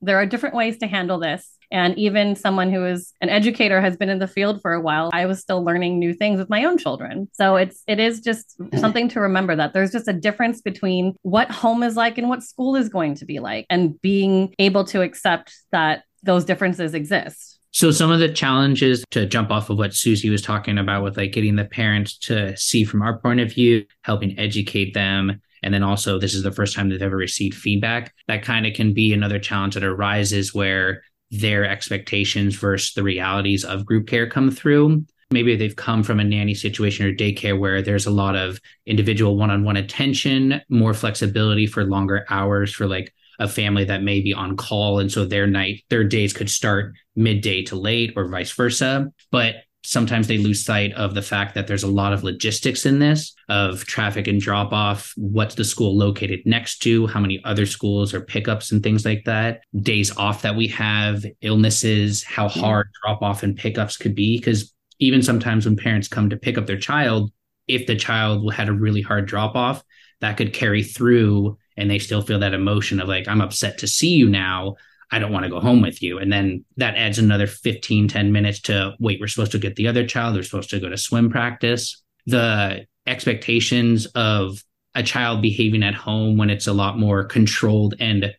there 0.01 0.17
are 0.17 0.25
different 0.25 0.55
ways 0.55 0.79
to 0.79 0.87
handle 0.87 1.19
this. 1.19 1.49
And 1.71 1.97
even 1.97 2.35
someone 2.35 2.71
who 2.71 2.85
is 2.85 3.13
an 3.21 3.29
educator 3.29 3.81
has 3.81 3.95
been 3.97 4.09
in 4.09 4.19
the 4.19 4.27
field 4.27 4.61
for 4.61 4.73
a 4.73 4.81
while. 4.81 5.09
I 5.13 5.25
was 5.25 5.39
still 5.39 5.63
learning 5.63 5.99
new 5.99 6.13
things 6.13 6.37
with 6.37 6.49
my 6.49 6.65
own 6.65 6.77
children. 6.77 7.29
So 7.33 7.55
it's 7.55 7.83
it 7.87 7.99
is 7.99 8.19
just 8.19 8.59
mm. 8.59 8.79
something 8.79 9.07
to 9.09 9.21
remember 9.21 9.55
that 9.55 9.73
there's 9.73 9.91
just 9.91 10.07
a 10.07 10.13
difference 10.13 10.61
between 10.61 11.15
what 11.21 11.49
home 11.49 11.83
is 11.83 11.95
like 11.95 12.17
and 12.17 12.29
what 12.29 12.43
school 12.43 12.75
is 12.75 12.89
going 12.89 13.15
to 13.15 13.25
be 13.25 13.39
like 13.39 13.65
and 13.69 13.99
being 14.01 14.53
able 14.59 14.83
to 14.85 15.01
accept 15.01 15.53
that 15.71 16.03
those 16.23 16.45
differences 16.45 16.93
exist. 16.93 17.59
So 17.73 17.91
some 17.91 18.11
of 18.11 18.19
the 18.19 18.31
challenges 18.31 19.03
to 19.11 19.25
jump 19.25 19.49
off 19.49 19.69
of 19.69 19.77
what 19.77 19.93
Susie 19.93 20.29
was 20.29 20.41
talking 20.41 20.77
about 20.77 21.03
with 21.03 21.15
like 21.15 21.31
getting 21.31 21.55
the 21.55 21.65
parents 21.65 22.17
to 22.19 22.55
see 22.57 22.83
from 22.83 23.01
our 23.01 23.17
point 23.17 23.39
of 23.39 23.53
view, 23.53 23.85
helping 24.03 24.37
educate 24.37 24.93
them, 24.93 25.41
and 25.63 25.73
then 25.73 25.83
also 25.83 26.19
this 26.19 26.33
is 26.33 26.43
the 26.43 26.51
first 26.51 26.75
time 26.75 26.89
they've 26.89 27.01
ever 27.01 27.15
received 27.15 27.55
feedback. 27.55 28.13
That 28.27 28.43
kind 28.43 28.65
of 28.65 28.73
can 28.73 28.93
be 28.93 29.13
another 29.13 29.39
challenge 29.39 29.75
that 29.75 29.83
arises 29.83 30.53
where 30.53 31.03
their 31.31 31.65
expectations 31.65 32.55
versus 32.55 32.93
the 32.93 33.03
realities 33.03 33.63
of 33.63 33.85
group 33.85 34.07
care 34.07 34.29
come 34.29 34.51
through. 34.51 35.05
Maybe 35.31 35.55
they've 35.55 35.75
come 35.75 36.03
from 36.03 36.19
a 36.19 36.25
nanny 36.25 36.53
situation 36.53 37.05
or 37.05 37.13
daycare 37.13 37.57
where 37.57 37.81
there's 37.81 38.05
a 38.05 38.11
lot 38.11 38.35
of 38.35 38.59
individual 38.85 39.37
one-on-one 39.37 39.77
attention, 39.77 40.61
more 40.67 40.93
flexibility 40.93 41.67
for 41.67 41.85
longer 41.85 42.25
hours 42.29 42.73
for 42.73 42.85
like 42.85 43.13
a 43.39 43.47
family 43.47 43.85
that 43.85 44.03
may 44.03 44.21
be 44.21 44.33
on 44.33 44.55
call 44.55 44.99
and 44.99 45.11
so 45.11 45.25
their 45.25 45.47
night 45.47 45.83
their 45.89 46.03
days 46.03 46.31
could 46.31 46.49
start 46.49 46.93
midday 47.15 47.63
to 47.63 47.75
late 47.75 48.13
or 48.15 48.27
vice 48.27 48.51
versa 48.51 49.11
but 49.31 49.55
sometimes 49.83 50.27
they 50.27 50.37
lose 50.37 50.63
sight 50.63 50.93
of 50.93 51.15
the 51.15 51.21
fact 51.21 51.55
that 51.55 51.67
there's 51.67 51.83
a 51.83 51.87
lot 51.87 52.13
of 52.13 52.23
logistics 52.23 52.85
in 52.85 52.99
this 52.99 53.33
of 53.49 53.83
traffic 53.85 54.27
and 54.27 54.39
drop 54.39 54.71
off 54.71 55.13
what's 55.17 55.55
the 55.55 55.63
school 55.63 55.97
located 55.97 56.39
next 56.45 56.79
to 56.79 57.07
how 57.07 57.19
many 57.19 57.41
other 57.43 57.65
schools 57.65 58.13
or 58.13 58.21
pickups 58.21 58.71
and 58.71 58.83
things 58.83 59.05
like 59.05 59.23
that 59.25 59.61
days 59.81 60.15
off 60.17 60.43
that 60.43 60.55
we 60.55 60.67
have 60.67 61.25
illnesses 61.41 62.23
how 62.23 62.47
hard 62.47 62.87
drop 63.03 63.21
off 63.21 63.43
and 63.43 63.57
pickups 63.57 63.97
could 63.97 64.13
be. 64.13 64.37
Because 64.37 64.73
even 64.99 65.23
sometimes 65.23 65.65
when 65.65 65.75
parents 65.75 66.07
come 66.07 66.29
to 66.29 66.37
pick 66.37 66.57
up 66.57 66.67
their 66.67 66.77
child 66.77 67.31
if 67.67 67.87
the 67.87 67.95
child 67.95 68.53
had 68.53 68.69
a 68.69 68.73
really 68.73 69.01
hard 69.01 69.25
drop 69.25 69.55
off 69.55 69.83
that 70.19 70.37
could 70.37 70.53
carry 70.53 70.83
through 70.83 71.57
and 71.77 71.89
they 71.89 71.99
still 71.99 72.21
feel 72.21 72.39
that 72.39 72.53
emotion 72.53 72.99
of 72.99 73.07
like 73.07 73.27
i'm 73.27 73.41
upset 73.41 73.77
to 73.77 73.87
see 73.87 74.09
you 74.09 74.29
now 74.29 74.75
i 75.11 75.19
don't 75.19 75.31
want 75.31 75.43
to 75.43 75.49
go 75.49 75.59
home 75.59 75.81
with 75.81 76.01
you. 76.01 76.17
And 76.19 76.31
then 76.31 76.65
that 76.77 76.95
adds 76.95 77.19
another 77.19 77.47
15 77.47 78.07
10 78.07 78.31
minutes 78.31 78.61
to 78.61 78.93
wait 78.99 79.19
we're 79.19 79.27
supposed 79.27 79.51
to 79.51 79.59
get 79.59 79.75
the 79.75 79.87
other 79.87 80.05
child 80.05 80.35
they're 80.35 80.43
supposed 80.43 80.69
to 80.71 80.79
go 80.79 80.89
to 80.89 80.97
swim 80.97 81.29
practice. 81.29 82.01
The 82.27 82.85
expectations 83.07 84.05
of 84.07 84.63
a 84.95 85.03
child 85.03 85.41
behaving 85.41 85.83
at 85.83 85.95
home 85.95 86.37
when 86.37 86.49
it's 86.49 86.67
a 86.67 86.73
lot 86.73 86.99
more 86.99 87.23
controlled 87.23 87.95
and 87.99 88.33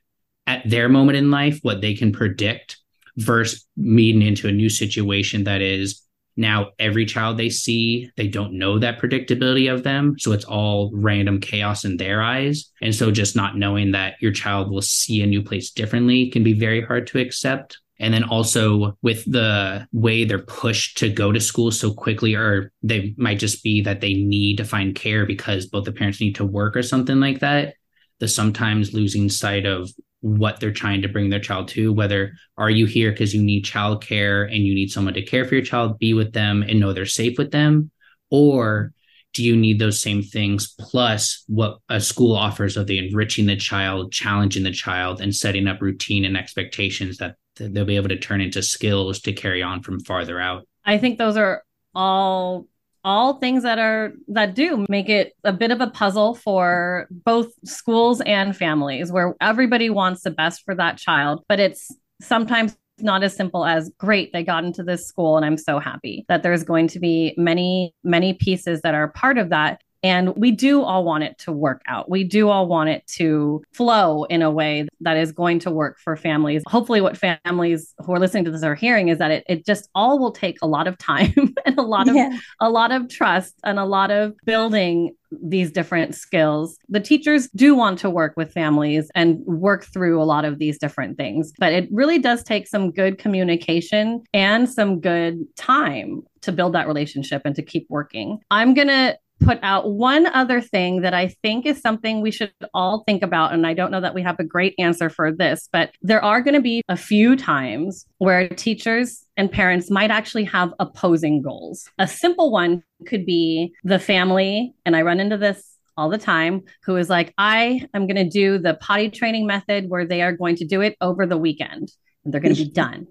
at 0.46 0.68
their 0.68 0.88
moment 0.88 1.16
in 1.16 1.30
life 1.30 1.58
what 1.62 1.80
they 1.80 1.94
can 1.94 2.12
predict 2.12 2.78
versus 3.16 3.66
meeting 3.76 4.22
into 4.22 4.48
a 4.48 4.52
new 4.52 4.68
situation 4.68 5.44
that 5.44 5.60
is 5.60 6.02
now 6.36 6.70
every 6.78 7.04
child 7.04 7.36
they 7.36 7.50
see 7.50 8.10
they 8.16 8.28
don't 8.28 8.58
know 8.58 8.78
that 8.78 9.00
predictability 9.00 9.72
of 9.72 9.82
them. 9.82 10.16
So 10.18 10.32
it's 10.32 10.44
all 10.44 10.90
random 10.94 11.40
chaos 11.40 11.84
in 11.84 11.96
their 11.96 12.22
eyes. 12.22 12.70
And 12.80 12.94
so 12.94 13.10
just 13.10 13.36
not 13.36 13.56
knowing 13.56 13.92
that 13.92 14.14
your 14.20 14.32
child 14.32 14.70
will 14.70 14.82
see 14.82 15.22
a 15.22 15.26
new 15.26 15.42
place 15.42 15.70
differently 15.70 16.30
can 16.30 16.42
be 16.42 16.54
very 16.54 16.82
hard 16.82 17.06
to 17.08 17.18
accept. 17.18 17.78
And 17.98 18.12
then 18.12 18.24
also 18.24 18.98
with 19.02 19.30
the 19.30 19.86
way 19.92 20.24
they're 20.24 20.38
pushed 20.40 20.98
to 20.98 21.08
go 21.08 21.30
to 21.30 21.40
school 21.40 21.70
so 21.70 21.92
quickly 21.92 22.34
or 22.34 22.72
they 22.82 23.14
might 23.16 23.38
just 23.38 23.62
be 23.62 23.82
that 23.82 24.00
they 24.00 24.14
need 24.14 24.56
to 24.56 24.64
find 24.64 24.94
care 24.94 25.26
because 25.26 25.66
both 25.66 25.84
the 25.84 25.92
parents 25.92 26.20
need 26.20 26.34
to 26.36 26.44
work 26.44 26.76
or 26.76 26.82
something 26.82 27.20
like 27.20 27.40
that 27.40 27.74
the 28.22 28.28
sometimes 28.28 28.94
losing 28.94 29.28
sight 29.28 29.66
of 29.66 29.90
what 30.22 30.58
they're 30.58 30.72
trying 30.72 31.02
to 31.02 31.08
bring 31.08 31.28
their 31.30 31.40
child 31.40 31.68
to 31.68 31.92
whether 31.92 32.32
are 32.56 32.70
you 32.70 32.86
here 32.86 33.10
because 33.10 33.34
you 33.34 33.42
need 33.42 33.64
childcare 33.64 34.46
and 34.46 34.64
you 34.64 34.74
need 34.74 34.90
someone 34.90 35.14
to 35.14 35.22
care 35.22 35.44
for 35.44 35.54
your 35.54 35.64
child 35.64 35.98
be 35.98 36.14
with 36.14 36.32
them 36.32 36.62
and 36.62 36.80
know 36.80 36.92
they're 36.92 37.04
safe 37.04 37.36
with 37.36 37.50
them 37.50 37.90
or 38.30 38.92
do 39.32 39.42
you 39.42 39.56
need 39.56 39.78
those 39.78 40.00
same 40.00 40.22
things 40.22 40.74
plus 40.78 41.44
what 41.48 41.78
a 41.88 42.00
school 42.00 42.36
offers 42.36 42.76
of 42.76 42.86
the 42.86 42.98
enriching 42.98 43.46
the 43.46 43.56
child 43.56 44.12
challenging 44.12 44.62
the 44.62 44.70
child 44.70 45.20
and 45.20 45.34
setting 45.34 45.66
up 45.66 45.80
routine 45.80 46.24
and 46.24 46.36
expectations 46.36 47.18
that 47.18 47.36
they'll 47.56 47.84
be 47.84 47.96
able 47.96 48.08
to 48.08 48.18
turn 48.18 48.40
into 48.40 48.62
skills 48.62 49.20
to 49.20 49.32
carry 49.32 49.62
on 49.62 49.82
from 49.82 50.00
farther 50.00 50.40
out? 50.40 50.66
I 50.84 50.98
think 50.98 51.18
those 51.18 51.36
are 51.36 51.64
all 51.94 52.66
all 53.04 53.34
things 53.34 53.62
that 53.64 53.78
are 53.78 54.12
that 54.28 54.54
do 54.54 54.86
make 54.88 55.08
it 55.08 55.34
a 55.44 55.52
bit 55.52 55.70
of 55.70 55.80
a 55.80 55.88
puzzle 55.88 56.34
for 56.34 57.08
both 57.10 57.52
schools 57.64 58.20
and 58.22 58.56
families 58.56 59.10
where 59.10 59.34
everybody 59.40 59.90
wants 59.90 60.22
the 60.22 60.30
best 60.30 60.62
for 60.64 60.74
that 60.74 60.98
child 60.98 61.44
but 61.48 61.58
it's 61.58 61.88
sometimes 62.20 62.76
not 62.98 63.22
as 63.24 63.34
simple 63.34 63.64
as 63.64 63.90
great 63.98 64.32
they 64.32 64.44
got 64.44 64.64
into 64.64 64.82
this 64.82 65.06
school 65.06 65.36
and 65.36 65.44
i'm 65.44 65.56
so 65.56 65.78
happy 65.78 66.24
that 66.28 66.42
there's 66.42 66.62
going 66.62 66.86
to 66.86 67.00
be 67.00 67.34
many 67.36 67.94
many 68.04 68.34
pieces 68.34 68.80
that 68.82 68.94
are 68.94 69.08
part 69.08 69.38
of 69.38 69.48
that 69.48 69.80
and 70.02 70.34
we 70.36 70.50
do 70.50 70.82
all 70.82 71.04
want 71.04 71.24
it 71.24 71.38
to 71.38 71.52
work 71.52 71.82
out. 71.86 72.10
We 72.10 72.24
do 72.24 72.48
all 72.48 72.66
want 72.66 72.90
it 72.90 73.06
to 73.18 73.62
flow 73.72 74.24
in 74.24 74.42
a 74.42 74.50
way 74.50 74.88
that 75.00 75.16
is 75.16 75.32
going 75.32 75.58
to 75.60 75.70
work 75.70 75.98
for 75.98 76.16
families. 76.16 76.62
Hopefully, 76.66 77.00
what 77.00 77.16
families 77.16 77.94
who 78.04 78.12
are 78.12 78.18
listening 78.18 78.44
to 78.44 78.50
this 78.50 78.62
are 78.62 78.74
hearing 78.74 79.08
is 79.08 79.18
that 79.18 79.30
it, 79.30 79.44
it 79.48 79.66
just 79.66 79.88
all 79.94 80.18
will 80.18 80.32
take 80.32 80.58
a 80.62 80.66
lot 80.66 80.86
of 80.86 80.98
time 80.98 81.54
and 81.66 81.78
a 81.78 81.82
lot 81.82 82.08
of 82.08 82.16
yeah. 82.16 82.36
a 82.60 82.70
lot 82.70 82.92
of 82.92 83.08
trust 83.08 83.54
and 83.64 83.78
a 83.78 83.84
lot 83.84 84.10
of 84.10 84.34
building 84.44 85.14
these 85.42 85.70
different 85.70 86.14
skills. 86.14 86.78
The 86.88 87.00
teachers 87.00 87.48
do 87.54 87.74
want 87.74 87.98
to 88.00 88.10
work 88.10 88.34
with 88.36 88.52
families 88.52 89.10
and 89.14 89.38
work 89.46 89.84
through 89.86 90.20
a 90.20 90.24
lot 90.24 90.44
of 90.44 90.58
these 90.58 90.78
different 90.78 91.16
things, 91.16 91.52
but 91.58 91.72
it 91.72 91.88
really 91.90 92.18
does 92.18 92.42
take 92.42 92.66
some 92.66 92.90
good 92.90 93.18
communication 93.18 94.22
and 94.34 94.68
some 94.68 95.00
good 95.00 95.44
time 95.56 96.22
to 96.42 96.52
build 96.52 96.74
that 96.74 96.86
relationship 96.86 97.42
and 97.44 97.54
to 97.54 97.62
keep 97.62 97.86
working. 97.88 98.38
I'm 98.50 98.74
going 98.74 98.88
to 98.88 99.16
put 99.44 99.58
out 99.62 99.90
one 99.90 100.26
other 100.26 100.60
thing 100.60 101.02
that 101.02 101.14
I 101.14 101.28
think 101.42 101.66
is 101.66 101.80
something 101.80 102.20
we 102.20 102.30
should 102.30 102.52
all 102.74 103.02
think 103.06 103.22
about. 103.22 103.52
And 103.52 103.66
I 103.66 103.74
don't 103.74 103.90
know 103.90 104.00
that 104.00 104.14
we 104.14 104.22
have 104.22 104.38
a 104.38 104.44
great 104.44 104.74
answer 104.78 105.10
for 105.10 105.32
this, 105.32 105.68
but 105.72 105.90
there 106.02 106.22
are 106.24 106.40
going 106.40 106.54
to 106.54 106.60
be 106.60 106.82
a 106.88 106.96
few 106.96 107.36
times 107.36 108.06
where 108.18 108.48
teachers 108.48 109.24
and 109.36 109.50
parents 109.50 109.90
might 109.90 110.10
actually 110.10 110.44
have 110.44 110.72
opposing 110.78 111.42
goals. 111.42 111.88
A 111.98 112.06
simple 112.06 112.50
one 112.50 112.82
could 113.06 113.26
be 113.26 113.72
the 113.84 113.98
family, 113.98 114.74
and 114.84 114.94
I 114.94 115.02
run 115.02 115.20
into 115.20 115.36
this 115.36 115.72
all 115.96 116.08
the 116.08 116.18
time 116.18 116.62
who 116.84 116.96
is 116.96 117.10
like, 117.10 117.34
I 117.36 117.86
am 117.94 118.06
going 118.06 118.16
to 118.16 118.28
do 118.28 118.58
the 118.58 118.74
potty 118.74 119.10
training 119.10 119.46
method 119.46 119.88
where 119.88 120.06
they 120.06 120.22
are 120.22 120.32
going 120.32 120.56
to 120.56 120.64
do 120.64 120.80
it 120.80 120.96
over 121.00 121.26
the 121.26 121.36
weekend 121.36 121.92
and 122.24 122.32
they're 122.32 122.40
going 122.40 122.54
to 122.54 122.64
be 122.64 122.70
done. 122.74 123.06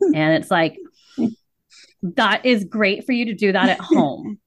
And 0.00 0.34
it's 0.34 0.50
like, 0.50 0.76
that 2.02 2.44
is 2.44 2.64
great 2.64 3.04
for 3.04 3.12
you 3.12 3.26
to 3.26 3.34
do 3.34 3.52
that 3.52 3.68
at 3.68 3.80
home. 3.80 4.38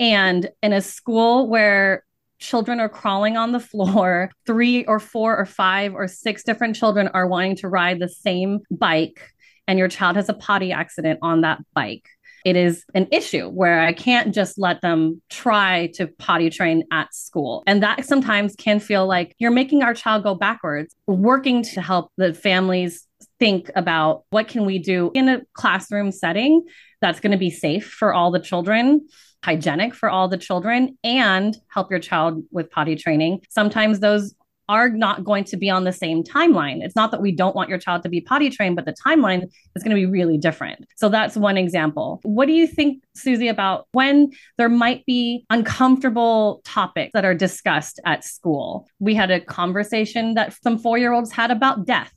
and 0.00 0.50
in 0.62 0.72
a 0.72 0.80
school 0.80 1.48
where 1.48 2.04
children 2.38 2.80
are 2.80 2.88
crawling 2.88 3.36
on 3.36 3.52
the 3.52 3.60
floor, 3.60 4.30
three 4.46 4.84
or 4.84 4.98
four 4.98 5.36
or 5.36 5.46
five 5.46 5.94
or 5.94 6.08
six 6.08 6.42
different 6.44 6.76
children 6.76 7.08
are 7.08 7.26
wanting 7.26 7.56
to 7.56 7.68
ride 7.68 7.98
the 7.98 8.08
same 8.08 8.60
bike, 8.70 9.30
and 9.66 9.78
your 9.78 9.88
child 9.88 10.16
has 10.16 10.28
a 10.28 10.34
potty 10.34 10.72
accident 10.72 11.18
on 11.22 11.42
that 11.42 11.60
bike 11.74 12.08
it 12.44 12.56
is 12.56 12.84
an 12.94 13.08
issue 13.10 13.48
where 13.48 13.80
I 13.80 13.94
can't 13.94 14.34
just 14.34 14.58
let 14.58 14.82
them 14.82 15.22
try 15.30 15.90
to 15.94 16.06
potty 16.06 16.50
train 16.50 16.84
at 16.92 17.14
school. 17.14 17.62
And 17.66 17.82
that 17.82 18.04
sometimes 18.04 18.54
can 18.54 18.80
feel 18.80 19.06
like 19.06 19.34
you're 19.38 19.50
making 19.50 19.82
our 19.82 19.94
child 19.94 20.22
go 20.22 20.34
backwards, 20.34 20.94
working 21.06 21.62
to 21.62 21.80
help 21.80 22.12
the 22.18 22.34
families 22.34 23.06
think 23.38 23.70
about 23.74 24.24
what 24.30 24.46
can 24.46 24.66
we 24.66 24.78
do 24.78 25.10
in 25.14 25.28
a 25.28 25.40
classroom 25.54 26.12
setting 26.12 26.64
that's 27.00 27.20
going 27.20 27.32
to 27.32 27.38
be 27.38 27.50
safe 27.50 27.86
for 27.86 28.12
all 28.12 28.30
the 28.30 28.40
children 28.40 29.08
hygienic 29.44 29.94
for 29.94 30.08
all 30.08 30.26
the 30.26 30.38
children 30.38 30.96
and 31.04 31.58
help 31.68 31.90
your 31.90 32.00
child 32.00 32.42
with 32.50 32.70
potty 32.70 32.96
training. 32.96 33.40
Sometimes 33.50 34.00
those 34.00 34.34
are 34.70 34.88
not 34.88 35.22
going 35.22 35.44
to 35.44 35.58
be 35.58 35.68
on 35.68 35.84
the 35.84 35.92
same 35.92 36.22
timeline. 36.24 36.82
It's 36.82 36.96
not 36.96 37.10
that 37.10 37.20
we 37.20 37.30
don't 37.30 37.54
want 37.54 37.68
your 37.68 37.78
child 37.78 38.02
to 38.04 38.08
be 38.08 38.22
potty 38.22 38.48
trained, 38.48 38.76
but 38.76 38.86
the 38.86 38.94
timeline 39.06 39.42
is 39.76 39.82
going 39.82 39.94
to 39.94 40.00
be 40.00 40.06
really 40.06 40.38
different. 40.38 40.86
So 40.96 41.10
that's 41.10 41.36
one 41.36 41.58
example. 41.58 42.20
What 42.22 42.46
do 42.46 42.54
you 42.54 42.66
think, 42.66 43.02
Susie, 43.14 43.48
about 43.48 43.86
when 43.92 44.30
there 44.56 44.70
might 44.70 45.04
be 45.04 45.44
uncomfortable 45.50 46.62
topics 46.64 47.10
that 47.12 47.26
are 47.26 47.34
discussed 47.34 48.00
at 48.06 48.24
school? 48.24 48.88
We 48.98 49.14
had 49.14 49.30
a 49.30 49.40
conversation 49.40 50.32
that 50.34 50.54
some 50.62 50.78
four 50.78 50.96
year 50.96 51.12
olds 51.12 51.30
had 51.30 51.50
about 51.50 51.84
death 51.84 52.14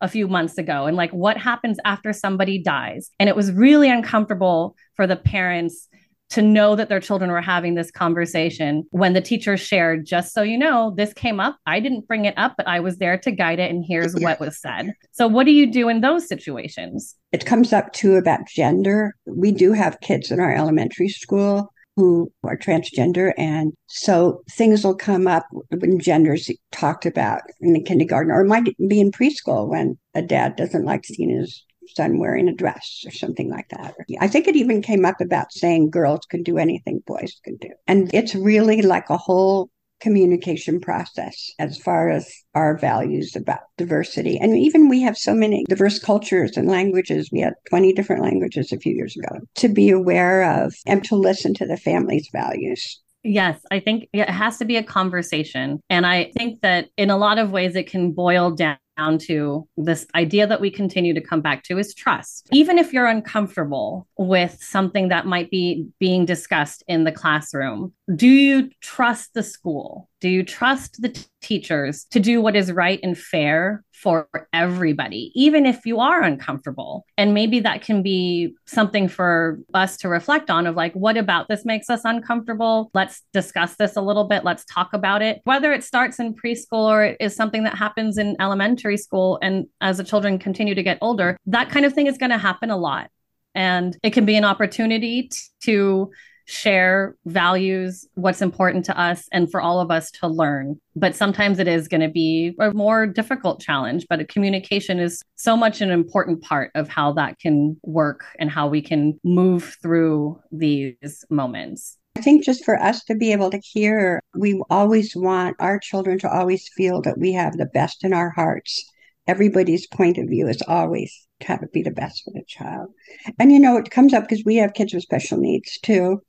a 0.00 0.08
few 0.08 0.26
months 0.26 0.56
ago 0.56 0.86
and 0.86 0.96
like 0.96 1.12
what 1.12 1.36
happens 1.36 1.78
after 1.84 2.14
somebody 2.14 2.58
dies. 2.58 3.10
And 3.20 3.28
it 3.28 3.36
was 3.36 3.52
really 3.52 3.90
uncomfortable 3.90 4.74
for 4.96 5.06
the 5.06 5.16
parents 5.16 5.88
to 6.32 6.42
know 6.42 6.74
that 6.74 6.88
their 6.88 7.00
children 7.00 7.30
were 7.30 7.42
having 7.42 7.74
this 7.74 7.90
conversation 7.90 8.84
when 8.90 9.12
the 9.12 9.20
teacher 9.20 9.56
shared, 9.56 10.06
just 10.06 10.32
so 10.32 10.42
you 10.42 10.56
know, 10.56 10.92
this 10.96 11.12
came 11.12 11.38
up. 11.38 11.58
I 11.66 11.78
didn't 11.78 12.08
bring 12.08 12.24
it 12.24 12.34
up, 12.38 12.54
but 12.56 12.66
I 12.66 12.80
was 12.80 12.96
there 12.96 13.18
to 13.18 13.30
guide 13.30 13.58
it, 13.58 13.70
and 13.70 13.84
here's 13.86 14.14
what 14.14 14.40
was 14.40 14.58
said. 14.58 14.94
So, 15.12 15.28
what 15.28 15.44
do 15.44 15.52
you 15.52 15.70
do 15.70 15.88
in 15.88 16.00
those 16.00 16.26
situations? 16.26 17.14
It 17.32 17.44
comes 17.44 17.72
up 17.72 17.92
too 17.92 18.14
about 18.14 18.46
gender. 18.46 19.14
We 19.26 19.52
do 19.52 19.72
have 19.72 20.00
kids 20.00 20.30
in 20.30 20.40
our 20.40 20.54
elementary 20.54 21.08
school 21.08 21.72
who 21.96 22.32
are 22.44 22.56
transgender. 22.56 23.32
And 23.36 23.74
so 23.86 24.42
things 24.50 24.82
will 24.82 24.94
come 24.94 25.26
up 25.26 25.46
when 25.50 25.98
gender's 25.98 26.50
talked 26.70 27.04
about 27.04 27.42
in 27.60 27.74
the 27.74 27.82
kindergarten, 27.82 28.32
or 28.32 28.40
it 28.40 28.48
might 28.48 28.74
be 28.88 29.00
in 29.00 29.10
preschool 29.10 29.68
when 29.68 29.98
a 30.14 30.22
dad 30.22 30.56
doesn't 30.56 30.86
like 30.86 31.04
seeing 31.04 31.38
his 31.38 31.62
son 31.94 32.18
wearing 32.18 32.48
a 32.48 32.54
dress 32.54 33.02
or 33.06 33.10
something 33.10 33.50
like 33.50 33.68
that. 33.70 33.94
I 34.20 34.28
think 34.28 34.48
it 34.48 34.56
even 34.56 34.82
came 34.82 35.04
up 35.04 35.20
about 35.20 35.52
saying 35.52 35.90
girls 35.90 36.20
can 36.28 36.42
do 36.42 36.58
anything 36.58 37.02
boys 37.06 37.40
can 37.44 37.56
do. 37.56 37.70
And 37.86 38.12
it's 38.14 38.34
really 38.34 38.82
like 38.82 39.10
a 39.10 39.16
whole 39.16 39.70
communication 40.00 40.80
process 40.80 41.52
as 41.60 41.78
far 41.78 42.10
as 42.10 42.28
our 42.54 42.76
values 42.76 43.36
about 43.36 43.60
diversity. 43.78 44.36
And 44.36 44.56
even 44.58 44.88
we 44.88 45.00
have 45.02 45.16
so 45.16 45.32
many 45.32 45.64
diverse 45.68 46.00
cultures 46.00 46.56
and 46.56 46.68
languages. 46.68 47.30
We 47.32 47.40
had 47.40 47.54
20 47.70 47.92
different 47.92 48.22
languages 48.22 48.72
a 48.72 48.78
few 48.78 48.94
years 48.94 49.16
ago 49.16 49.38
to 49.56 49.68
be 49.68 49.90
aware 49.90 50.64
of 50.64 50.74
and 50.86 51.04
to 51.04 51.14
listen 51.14 51.54
to 51.54 51.66
the 51.66 51.76
family's 51.76 52.28
values. 52.32 53.00
Yes, 53.24 53.60
I 53.70 53.78
think 53.78 54.08
it 54.12 54.28
has 54.28 54.58
to 54.58 54.64
be 54.64 54.76
a 54.76 54.82
conversation. 54.82 55.80
And 55.88 56.04
I 56.04 56.32
think 56.36 56.60
that 56.62 56.88
in 56.96 57.08
a 57.08 57.16
lot 57.16 57.38
of 57.38 57.52
ways, 57.52 57.76
it 57.76 57.86
can 57.86 58.10
boil 58.10 58.50
down 58.50 58.78
down 58.96 59.18
to 59.18 59.66
this 59.76 60.06
idea 60.14 60.46
that 60.46 60.60
we 60.60 60.70
continue 60.70 61.14
to 61.14 61.20
come 61.20 61.40
back 61.40 61.62
to 61.64 61.78
is 61.78 61.94
trust. 61.94 62.48
Even 62.52 62.78
if 62.78 62.92
you're 62.92 63.06
uncomfortable 63.06 64.06
with 64.18 64.58
something 64.60 65.08
that 65.08 65.26
might 65.26 65.50
be 65.50 65.86
being 65.98 66.24
discussed 66.24 66.82
in 66.88 67.04
the 67.04 67.12
classroom, 67.12 67.92
do 68.14 68.28
you 68.28 68.70
trust 68.80 69.34
the 69.34 69.42
school? 69.42 70.08
Do 70.22 70.28
you 70.28 70.44
trust 70.44 71.02
the 71.02 71.08
t- 71.08 71.24
teachers 71.42 72.04
to 72.12 72.20
do 72.20 72.40
what 72.40 72.54
is 72.54 72.70
right 72.70 73.00
and 73.02 73.18
fair 73.18 73.82
for 73.90 74.28
everybody, 74.52 75.32
even 75.34 75.66
if 75.66 75.84
you 75.84 75.98
are 75.98 76.22
uncomfortable? 76.22 77.04
And 77.18 77.34
maybe 77.34 77.58
that 77.58 77.82
can 77.82 78.04
be 78.04 78.54
something 78.64 79.08
for 79.08 79.58
us 79.74 79.96
to 79.96 80.08
reflect 80.08 80.48
on 80.48 80.68
of 80.68 80.76
like, 80.76 80.92
what 80.92 81.16
about 81.16 81.48
this 81.48 81.64
makes 81.64 81.90
us 81.90 82.02
uncomfortable? 82.04 82.92
Let's 82.94 83.22
discuss 83.32 83.74
this 83.74 83.96
a 83.96 84.00
little 84.00 84.22
bit. 84.22 84.44
Let's 84.44 84.64
talk 84.64 84.92
about 84.92 85.22
it. 85.22 85.40
Whether 85.42 85.72
it 85.72 85.82
starts 85.82 86.20
in 86.20 86.36
preschool 86.36 86.86
or 86.88 87.04
is 87.18 87.34
something 87.34 87.64
that 87.64 87.76
happens 87.76 88.16
in 88.16 88.36
elementary 88.40 88.98
school 88.98 89.40
and 89.42 89.66
as 89.80 89.96
the 89.96 90.04
children 90.04 90.38
continue 90.38 90.76
to 90.76 90.84
get 90.84 90.98
older, 91.00 91.36
that 91.46 91.68
kind 91.68 91.84
of 91.84 91.94
thing 91.94 92.06
is 92.06 92.16
going 92.16 92.30
to 92.30 92.38
happen 92.38 92.70
a 92.70 92.76
lot. 92.76 93.10
And 93.56 93.98
it 94.04 94.12
can 94.12 94.24
be 94.24 94.36
an 94.36 94.44
opportunity 94.44 95.30
to 95.64 96.12
share 96.46 97.16
values, 97.26 98.06
what's 98.14 98.42
important 98.42 98.84
to 98.86 98.98
us, 98.98 99.28
and 99.32 99.50
for 99.50 99.60
all 99.60 99.80
of 99.80 99.90
us 99.90 100.10
to 100.10 100.26
learn. 100.26 100.80
But 100.96 101.14
sometimes 101.16 101.58
it 101.58 101.68
is 101.68 101.88
going 101.88 102.00
to 102.00 102.08
be 102.08 102.54
a 102.58 102.72
more 102.72 103.06
difficult 103.06 103.60
challenge. 103.60 104.06
But 104.08 104.28
communication 104.28 104.98
is 104.98 105.22
so 105.36 105.56
much 105.56 105.80
an 105.80 105.90
important 105.90 106.42
part 106.42 106.70
of 106.74 106.88
how 106.88 107.12
that 107.12 107.38
can 107.38 107.76
work 107.82 108.24
and 108.38 108.50
how 108.50 108.68
we 108.68 108.82
can 108.82 109.18
move 109.24 109.76
through 109.82 110.40
these 110.50 111.24
moments. 111.30 111.98
I 112.16 112.20
think 112.20 112.44
just 112.44 112.64
for 112.64 112.78
us 112.80 113.04
to 113.04 113.14
be 113.14 113.32
able 113.32 113.50
to 113.50 113.58
hear, 113.58 114.22
we 114.34 114.62
always 114.68 115.16
want 115.16 115.56
our 115.60 115.78
children 115.78 116.18
to 116.20 116.30
always 116.30 116.68
feel 116.76 117.00
that 117.02 117.18
we 117.18 117.32
have 117.32 117.56
the 117.56 117.66
best 117.66 118.04
in 118.04 118.12
our 118.12 118.30
hearts. 118.30 118.84
Everybody's 119.26 119.86
point 119.86 120.18
of 120.18 120.28
view 120.28 120.46
is 120.46 120.62
always 120.68 121.26
to 121.40 121.46
have 121.46 121.62
it 121.62 121.72
be 121.72 121.82
the 121.82 121.90
best 121.90 122.22
for 122.24 122.32
the 122.32 122.44
child. 122.46 122.90
And 123.38 123.52
you 123.52 123.58
know, 123.58 123.76
it 123.76 123.90
comes 123.90 124.12
up 124.12 124.24
because 124.24 124.44
we 124.44 124.56
have 124.56 124.74
kids 124.74 124.92
with 124.92 125.04
special 125.04 125.38
needs 125.38 125.78
too. 125.80 126.22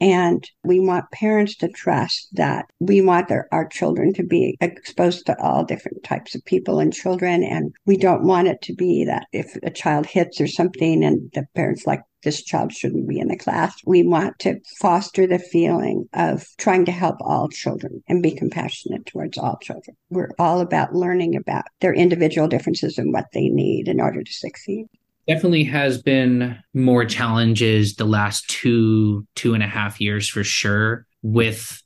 And 0.00 0.48
we 0.64 0.80
want 0.80 1.10
parents 1.10 1.56
to 1.56 1.68
trust 1.68 2.28
that 2.32 2.66
we 2.78 3.02
want 3.02 3.28
their, 3.28 3.48
our 3.52 3.68
children 3.68 4.14
to 4.14 4.22
be 4.22 4.56
exposed 4.60 5.26
to 5.26 5.40
all 5.40 5.64
different 5.64 6.02
types 6.04 6.34
of 6.34 6.44
people 6.44 6.78
and 6.80 6.92
children. 6.92 7.44
And 7.44 7.74
we 7.84 7.98
don't 7.98 8.24
want 8.24 8.48
it 8.48 8.62
to 8.62 8.74
be 8.74 9.04
that 9.04 9.26
if 9.32 9.56
a 9.62 9.70
child 9.70 10.06
hits 10.06 10.40
or 10.40 10.46
something 10.46 11.04
and 11.04 11.30
the 11.34 11.46
parents 11.54 11.86
like, 11.86 12.00
this 12.22 12.42
child 12.42 12.70
shouldn't 12.70 13.08
be 13.08 13.18
in 13.18 13.28
the 13.28 13.36
class. 13.36 13.74
We 13.86 14.06
want 14.06 14.38
to 14.40 14.60
foster 14.78 15.26
the 15.26 15.38
feeling 15.38 16.06
of 16.12 16.44
trying 16.58 16.84
to 16.84 16.92
help 16.92 17.16
all 17.20 17.48
children 17.48 18.02
and 18.08 18.22
be 18.22 18.32
compassionate 18.32 19.06
towards 19.06 19.38
all 19.38 19.58
children. 19.62 19.96
We're 20.10 20.32
all 20.38 20.60
about 20.60 20.94
learning 20.94 21.34
about 21.36 21.64
their 21.80 21.94
individual 21.94 22.46
differences 22.46 22.98
and 22.98 23.12
what 23.12 23.28
they 23.32 23.48
need 23.48 23.88
in 23.88 24.00
order 24.00 24.22
to 24.22 24.32
succeed 24.32 24.86
definitely 25.30 25.62
has 25.62 26.02
been 26.02 26.58
more 26.74 27.04
challenges 27.04 27.94
the 27.94 28.04
last 28.04 28.48
two 28.50 29.24
two 29.36 29.54
and 29.54 29.62
a 29.62 29.68
half 29.68 30.00
years 30.00 30.28
for 30.28 30.42
sure 30.42 31.06
with 31.22 31.80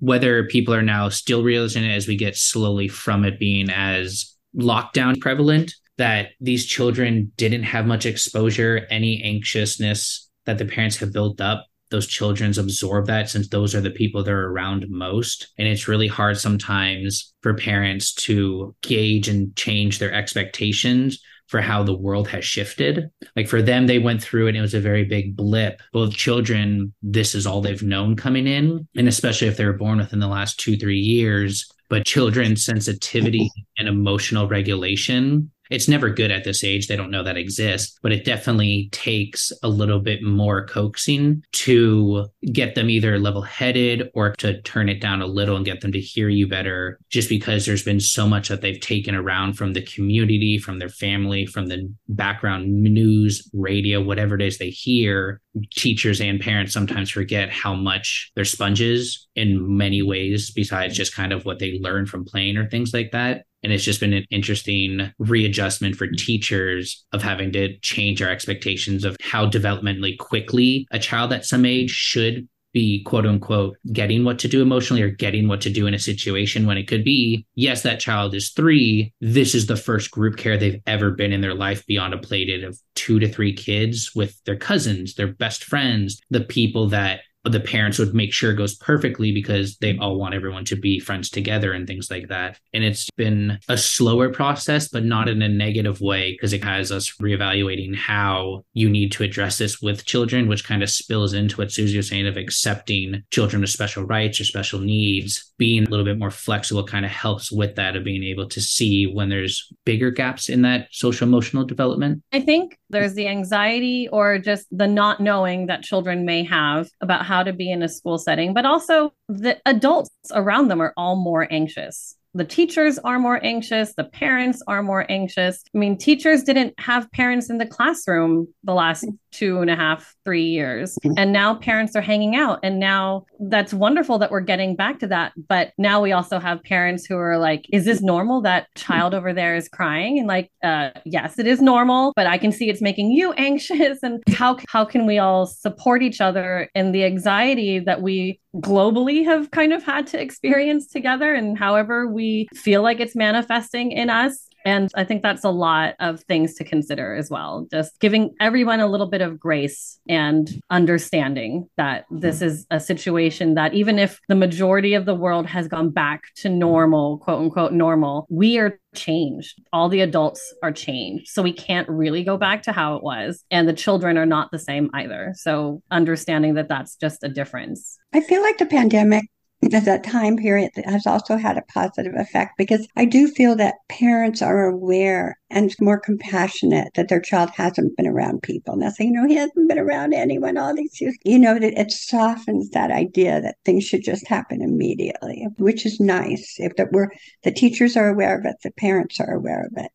whether 0.00 0.44
people 0.44 0.74
are 0.74 0.82
now 0.82 1.08
still 1.08 1.42
realizing 1.42 1.82
it 1.82 1.94
as 1.94 2.06
we 2.06 2.14
get 2.14 2.36
slowly 2.36 2.88
from 2.88 3.24
it 3.24 3.38
being 3.38 3.70
as 3.70 4.36
lockdown 4.54 5.18
prevalent 5.18 5.72
that 5.96 6.28
these 6.42 6.66
children 6.66 7.32
didn't 7.36 7.62
have 7.62 7.86
much 7.86 8.04
exposure 8.04 8.86
any 8.90 9.22
anxiousness 9.22 10.28
that 10.44 10.58
the 10.58 10.66
parents 10.66 10.98
have 10.98 11.10
built 11.10 11.40
up 11.40 11.66
those 11.90 12.06
children's 12.06 12.58
absorb 12.58 13.06
that 13.06 13.30
since 13.30 13.48
those 13.48 13.74
are 13.74 13.80
the 13.80 13.90
people 13.90 14.22
they're 14.22 14.46
around 14.46 14.86
most. 14.88 15.48
And 15.58 15.66
it's 15.66 15.88
really 15.88 16.06
hard 16.06 16.38
sometimes 16.38 17.34
for 17.42 17.52
parents 17.54 18.14
to 18.26 18.76
gauge 18.80 19.26
and 19.26 19.56
change 19.56 19.98
their 19.98 20.12
expectations 20.12 21.20
for 21.50 21.60
how 21.60 21.82
the 21.82 21.96
world 21.96 22.28
has 22.28 22.44
shifted. 22.44 23.10
Like 23.34 23.48
for 23.48 23.60
them, 23.60 23.88
they 23.88 23.98
went 23.98 24.22
through. 24.22 24.46
And 24.46 24.56
it 24.56 24.60
was 24.60 24.72
a 24.72 24.80
very 24.80 25.04
big 25.04 25.34
blip. 25.34 25.82
Both 25.92 26.14
children, 26.14 26.94
this 27.02 27.34
is 27.34 27.44
all 27.44 27.60
they've 27.60 27.82
known 27.82 28.14
coming 28.14 28.46
in. 28.46 28.86
And 28.96 29.08
especially 29.08 29.48
if 29.48 29.56
they 29.56 29.64
were 29.64 29.72
born 29.72 29.98
within 29.98 30.20
the 30.20 30.28
last 30.28 30.60
two, 30.60 30.76
three 30.76 31.00
years, 31.00 31.68
but 31.88 32.06
children's 32.06 32.64
sensitivity 32.64 33.50
and 33.78 33.88
emotional 33.88 34.46
regulation 34.46 35.50
it's 35.70 35.88
never 35.88 36.10
good 36.10 36.30
at 36.30 36.44
this 36.44 36.62
age. 36.64 36.88
They 36.88 36.96
don't 36.96 37.10
know 37.10 37.22
that 37.22 37.36
exists, 37.36 37.98
but 38.02 38.12
it 38.12 38.24
definitely 38.24 38.88
takes 38.92 39.52
a 39.62 39.68
little 39.68 40.00
bit 40.00 40.22
more 40.22 40.66
coaxing 40.66 41.42
to 41.52 42.26
get 42.52 42.74
them 42.74 42.90
either 42.90 43.18
level 43.18 43.42
headed 43.42 44.10
or 44.14 44.32
to 44.36 44.60
turn 44.62 44.88
it 44.88 45.00
down 45.00 45.22
a 45.22 45.26
little 45.26 45.56
and 45.56 45.64
get 45.64 45.80
them 45.80 45.92
to 45.92 46.00
hear 46.00 46.28
you 46.28 46.48
better, 46.48 46.98
just 47.08 47.28
because 47.28 47.64
there's 47.64 47.84
been 47.84 48.00
so 48.00 48.28
much 48.28 48.48
that 48.48 48.60
they've 48.60 48.80
taken 48.80 49.14
around 49.14 49.54
from 49.54 49.72
the 49.72 49.82
community, 49.82 50.58
from 50.58 50.78
their 50.78 50.88
family, 50.88 51.46
from 51.46 51.66
the 51.66 51.92
background 52.08 52.70
news, 52.70 53.48
radio, 53.52 54.02
whatever 54.02 54.34
it 54.34 54.42
is 54.42 54.58
they 54.58 54.70
hear. 54.70 55.40
Teachers 55.74 56.20
and 56.20 56.40
parents 56.40 56.72
sometimes 56.72 57.10
forget 57.10 57.50
how 57.50 57.74
much 57.74 58.30
they're 58.34 58.44
sponges 58.44 59.28
in 59.34 59.76
many 59.76 60.02
ways, 60.02 60.50
besides 60.50 60.96
just 60.96 61.14
kind 61.14 61.32
of 61.32 61.44
what 61.44 61.58
they 61.58 61.78
learn 61.80 62.06
from 62.06 62.24
playing 62.24 62.56
or 62.56 62.68
things 62.68 62.92
like 62.92 63.10
that. 63.12 63.44
And 63.62 63.72
it's 63.72 63.84
just 63.84 64.00
been 64.00 64.12
an 64.12 64.26
interesting 64.30 65.12
readjustment 65.18 65.96
for 65.96 66.06
teachers 66.06 67.04
of 67.12 67.22
having 67.22 67.52
to 67.52 67.78
change 67.80 68.22
our 68.22 68.30
expectations 68.30 69.04
of 69.04 69.16
how 69.20 69.46
developmentally 69.48 70.18
quickly 70.18 70.86
a 70.90 70.98
child 70.98 71.32
at 71.32 71.44
some 71.44 71.64
age 71.64 71.90
should 71.90 72.48
be 72.72 73.02
quote 73.02 73.26
unquote 73.26 73.76
getting 73.92 74.24
what 74.24 74.38
to 74.38 74.48
do 74.48 74.62
emotionally 74.62 75.02
or 75.02 75.10
getting 75.10 75.48
what 75.48 75.60
to 75.60 75.70
do 75.70 75.86
in 75.86 75.94
a 75.94 75.98
situation 75.98 76.66
when 76.66 76.76
it 76.76 76.86
could 76.86 77.04
be, 77.04 77.44
yes, 77.54 77.82
that 77.82 78.00
child 78.00 78.34
is 78.34 78.50
three. 78.50 79.12
This 79.20 79.54
is 79.54 79.66
the 79.66 79.76
first 79.76 80.10
group 80.10 80.36
care 80.36 80.56
they've 80.56 80.80
ever 80.86 81.10
been 81.10 81.32
in 81.32 81.40
their 81.40 81.54
life 81.54 81.84
beyond 81.86 82.14
a 82.14 82.18
plated 82.18 82.64
of 82.64 82.78
two 82.94 83.18
to 83.18 83.28
three 83.28 83.52
kids 83.52 84.12
with 84.14 84.40
their 84.44 84.56
cousins, 84.56 85.14
their 85.14 85.32
best 85.32 85.64
friends, 85.64 86.20
the 86.30 86.40
people 86.40 86.88
that 86.90 87.20
the 87.44 87.60
parents 87.60 87.98
would 87.98 88.14
make 88.14 88.32
sure 88.32 88.50
it 88.50 88.56
goes 88.56 88.74
perfectly 88.74 89.32
because 89.32 89.76
they 89.78 89.96
all 89.98 90.18
want 90.18 90.34
everyone 90.34 90.64
to 90.66 90.76
be 90.76 91.00
friends 91.00 91.30
together 91.30 91.72
and 91.72 91.86
things 91.86 92.10
like 92.10 92.28
that. 92.28 92.58
And 92.74 92.84
it's 92.84 93.08
been 93.16 93.58
a 93.68 93.78
slower 93.78 94.30
process, 94.30 94.88
but 94.88 95.04
not 95.04 95.28
in 95.28 95.40
a 95.40 95.48
negative 95.48 96.00
way 96.00 96.32
because 96.32 96.52
it 96.52 96.62
has 96.64 96.92
us 96.92 97.16
reevaluating 97.16 97.96
how 97.96 98.64
you 98.74 98.90
need 98.90 99.12
to 99.12 99.24
address 99.24 99.58
this 99.58 99.80
with 99.80 100.04
children, 100.04 100.48
which 100.48 100.64
kind 100.64 100.82
of 100.82 100.90
spills 100.90 101.32
into 101.32 101.56
what 101.56 101.72
Susie 101.72 101.96
was 101.96 102.08
saying 102.08 102.26
of 102.26 102.36
accepting 102.36 103.22
children 103.30 103.62
with 103.62 103.70
special 103.70 104.04
rights 104.04 104.40
or 104.40 104.44
special 104.44 104.80
needs. 104.80 105.52
Being 105.56 105.84
a 105.84 105.90
little 105.90 106.04
bit 106.04 106.18
more 106.18 106.30
flexible 106.30 106.84
kind 106.84 107.04
of 107.04 107.10
helps 107.10 107.50
with 107.50 107.76
that 107.76 107.96
of 107.96 108.04
being 108.04 108.24
able 108.24 108.48
to 108.48 108.60
see 108.60 109.06
when 109.06 109.28
there's 109.28 109.72
bigger 109.84 110.10
gaps 110.10 110.48
in 110.48 110.62
that 110.62 110.88
social 110.90 111.26
emotional 111.26 111.64
development. 111.64 112.22
I 112.32 112.40
think 112.40 112.78
there's 112.90 113.14
the 113.14 113.28
anxiety 113.28 114.08
or 114.08 114.38
just 114.38 114.66
the 114.70 114.86
not 114.86 115.20
knowing 115.20 115.66
that 115.66 115.82
children 115.82 116.24
may 116.24 116.44
have 116.44 116.88
about 117.00 117.24
how 117.24 117.42
to 117.42 117.52
be 117.52 117.70
in 117.70 117.82
a 117.82 117.88
school 117.88 118.18
setting, 118.18 118.52
but 118.52 118.66
also 118.66 119.12
the 119.28 119.58
adults 119.66 120.10
around 120.32 120.68
them 120.68 120.80
are 120.80 120.92
all 120.96 121.16
more 121.16 121.46
anxious. 121.50 122.16
The 122.34 122.44
teachers 122.44 122.98
are 122.98 123.18
more 123.18 123.44
anxious. 123.44 123.94
The 123.94 124.04
parents 124.04 124.62
are 124.68 124.82
more 124.82 125.04
anxious. 125.08 125.62
I 125.74 125.78
mean 125.78 125.98
teachers 125.98 126.44
didn't 126.44 126.74
have 126.78 127.10
parents 127.10 127.50
in 127.50 127.58
the 127.58 127.66
classroom 127.66 128.48
the 128.62 128.74
last 128.74 129.04
two 129.30 129.60
and 129.60 129.70
a 129.70 129.76
half 129.76 130.14
three 130.24 130.44
years. 130.44 130.98
Mm-hmm. 131.04 131.18
and 131.18 131.32
now 131.32 131.54
parents 131.54 131.96
are 131.96 132.00
hanging 132.00 132.36
out. 132.36 132.58
And 132.62 132.78
now 132.78 133.24
that's 133.38 133.72
wonderful 133.72 134.18
that 134.18 134.30
we're 134.30 134.40
getting 134.40 134.76
back 134.76 134.98
to 135.00 135.06
that. 135.08 135.32
But 135.48 135.72
now 135.78 136.00
we 136.02 136.12
also 136.12 136.38
have 136.38 136.62
parents 136.62 137.06
who 137.06 137.16
are 137.16 137.38
like 137.38 137.66
is 137.72 137.84
this 137.84 138.02
normal 138.02 138.42
that 138.42 138.66
child 138.74 139.14
over 139.14 139.32
there 139.32 139.56
is 139.56 139.68
crying? 139.68 140.18
And 140.18 140.28
like 140.28 140.50
uh 140.62 140.90
yes 141.04 141.38
it 141.38 141.46
is 141.46 141.60
normal 141.60 142.12
but 142.16 142.26
i 142.26 142.38
can 142.38 142.52
see 142.52 142.68
it's 142.68 142.82
making 142.82 143.10
you 143.10 143.32
anxious. 143.48 143.98
And 144.02 144.22
how 144.32 144.58
how 144.68 144.84
can 144.84 145.06
we 145.06 145.18
all 145.18 145.46
support 145.46 146.02
each 146.02 146.20
other 146.20 146.68
in 146.74 146.92
the 146.92 147.04
anxiety 147.04 147.78
that 147.78 148.02
we 148.02 148.40
globally 148.56 149.24
have 149.24 149.50
kind 149.52 149.72
of 149.72 149.82
had 149.84 150.06
to 150.08 150.20
experience 150.20 150.88
together? 150.88 151.34
And 151.34 151.58
however 151.58 152.06
we 152.06 152.48
feel 152.54 152.82
like 152.82 153.00
it's 153.00 153.16
manifesting 153.16 153.92
in 153.92 154.10
us 154.10 154.49
and 154.64 154.90
I 154.94 155.04
think 155.04 155.22
that's 155.22 155.44
a 155.44 155.50
lot 155.50 155.94
of 156.00 156.22
things 156.24 156.54
to 156.54 156.64
consider 156.64 157.14
as 157.14 157.30
well. 157.30 157.66
Just 157.70 157.98
giving 158.00 158.34
everyone 158.40 158.80
a 158.80 158.86
little 158.86 159.08
bit 159.08 159.20
of 159.20 159.38
grace 159.38 159.98
and 160.08 160.50
understanding 160.70 161.68
that 161.76 162.04
this 162.10 162.36
mm-hmm. 162.36 162.46
is 162.46 162.66
a 162.70 162.80
situation 162.80 163.54
that 163.54 163.74
even 163.74 163.98
if 163.98 164.20
the 164.28 164.34
majority 164.34 164.94
of 164.94 165.06
the 165.06 165.14
world 165.14 165.46
has 165.46 165.68
gone 165.68 165.90
back 165.90 166.22
to 166.36 166.48
normal, 166.48 167.18
quote 167.18 167.40
unquote, 167.40 167.72
normal, 167.72 168.26
we 168.28 168.58
are 168.58 168.78
changed. 168.94 169.60
All 169.72 169.88
the 169.88 170.00
adults 170.00 170.42
are 170.62 170.72
changed. 170.72 171.28
So 171.28 171.42
we 171.42 171.52
can't 171.52 171.88
really 171.88 172.24
go 172.24 172.36
back 172.36 172.62
to 172.64 172.72
how 172.72 172.96
it 172.96 173.02
was. 173.02 173.44
And 173.50 173.68
the 173.68 173.72
children 173.72 174.18
are 174.18 174.26
not 174.26 174.50
the 174.50 174.58
same 174.58 174.90
either. 174.94 175.32
So 175.36 175.82
understanding 175.90 176.54
that 176.54 176.68
that's 176.68 176.96
just 176.96 177.22
a 177.22 177.28
difference. 177.28 177.98
I 178.12 178.20
feel 178.20 178.42
like 178.42 178.58
the 178.58 178.66
pandemic 178.66 179.24
that 179.62 180.04
time 180.04 180.36
period 180.36 180.70
has 180.84 181.06
also 181.06 181.36
had 181.36 181.58
a 181.58 181.62
positive 181.62 182.14
effect 182.16 182.56
because 182.56 182.86
I 182.96 183.04
do 183.04 183.28
feel 183.28 183.56
that 183.56 183.74
parents 183.88 184.40
are 184.40 184.64
aware 184.64 185.38
and 185.50 185.74
more 185.80 186.00
compassionate 186.00 186.94
that 186.94 187.08
their 187.08 187.20
child 187.20 187.50
hasn't 187.50 187.96
been 187.96 188.06
around 188.06 188.42
people. 188.42 188.76
Now, 188.76 188.90
saying, 188.90 189.12
you 189.12 189.20
know, 189.20 189.28
he 189.28 189.34
hasn't 189.34 189.68
been 189.68 189.78
around 189.78 190.14
anyone 190.14 190.56
all 190.56 190.74
these 190.74 191.00
years. 191.00 191.16
You 191.24 191.38
know, 191.38 191.56
it, 191.56 191.62
it 191.62 191.90
softens 191.90 192.70
that 192.70 192.90
idea 192.90 193.40
that 193.40 193.56
things 193.64 193.84
should 193.84 194.02
just 194.02 194.26
happen 194.26 194.62
immediately, 194.62 195.46
which 195.58 195.84
is 195.84 196.00
nice. 196.00 196.54
If 196.58 196.76
that 196.76 196.92
we're 196.92 197.10
the 197.42 197.52
teachers 197.52 197.96
are 197.96 198.08
aware 198.08 198.38
of 198.38 198.46
it, 198.46 198.56
the 198.62 198.70
parents 198.72 199.20
are 199.20 199.34
aware 199.34 199.66
of 199.66 199.72
it 199.76 199.90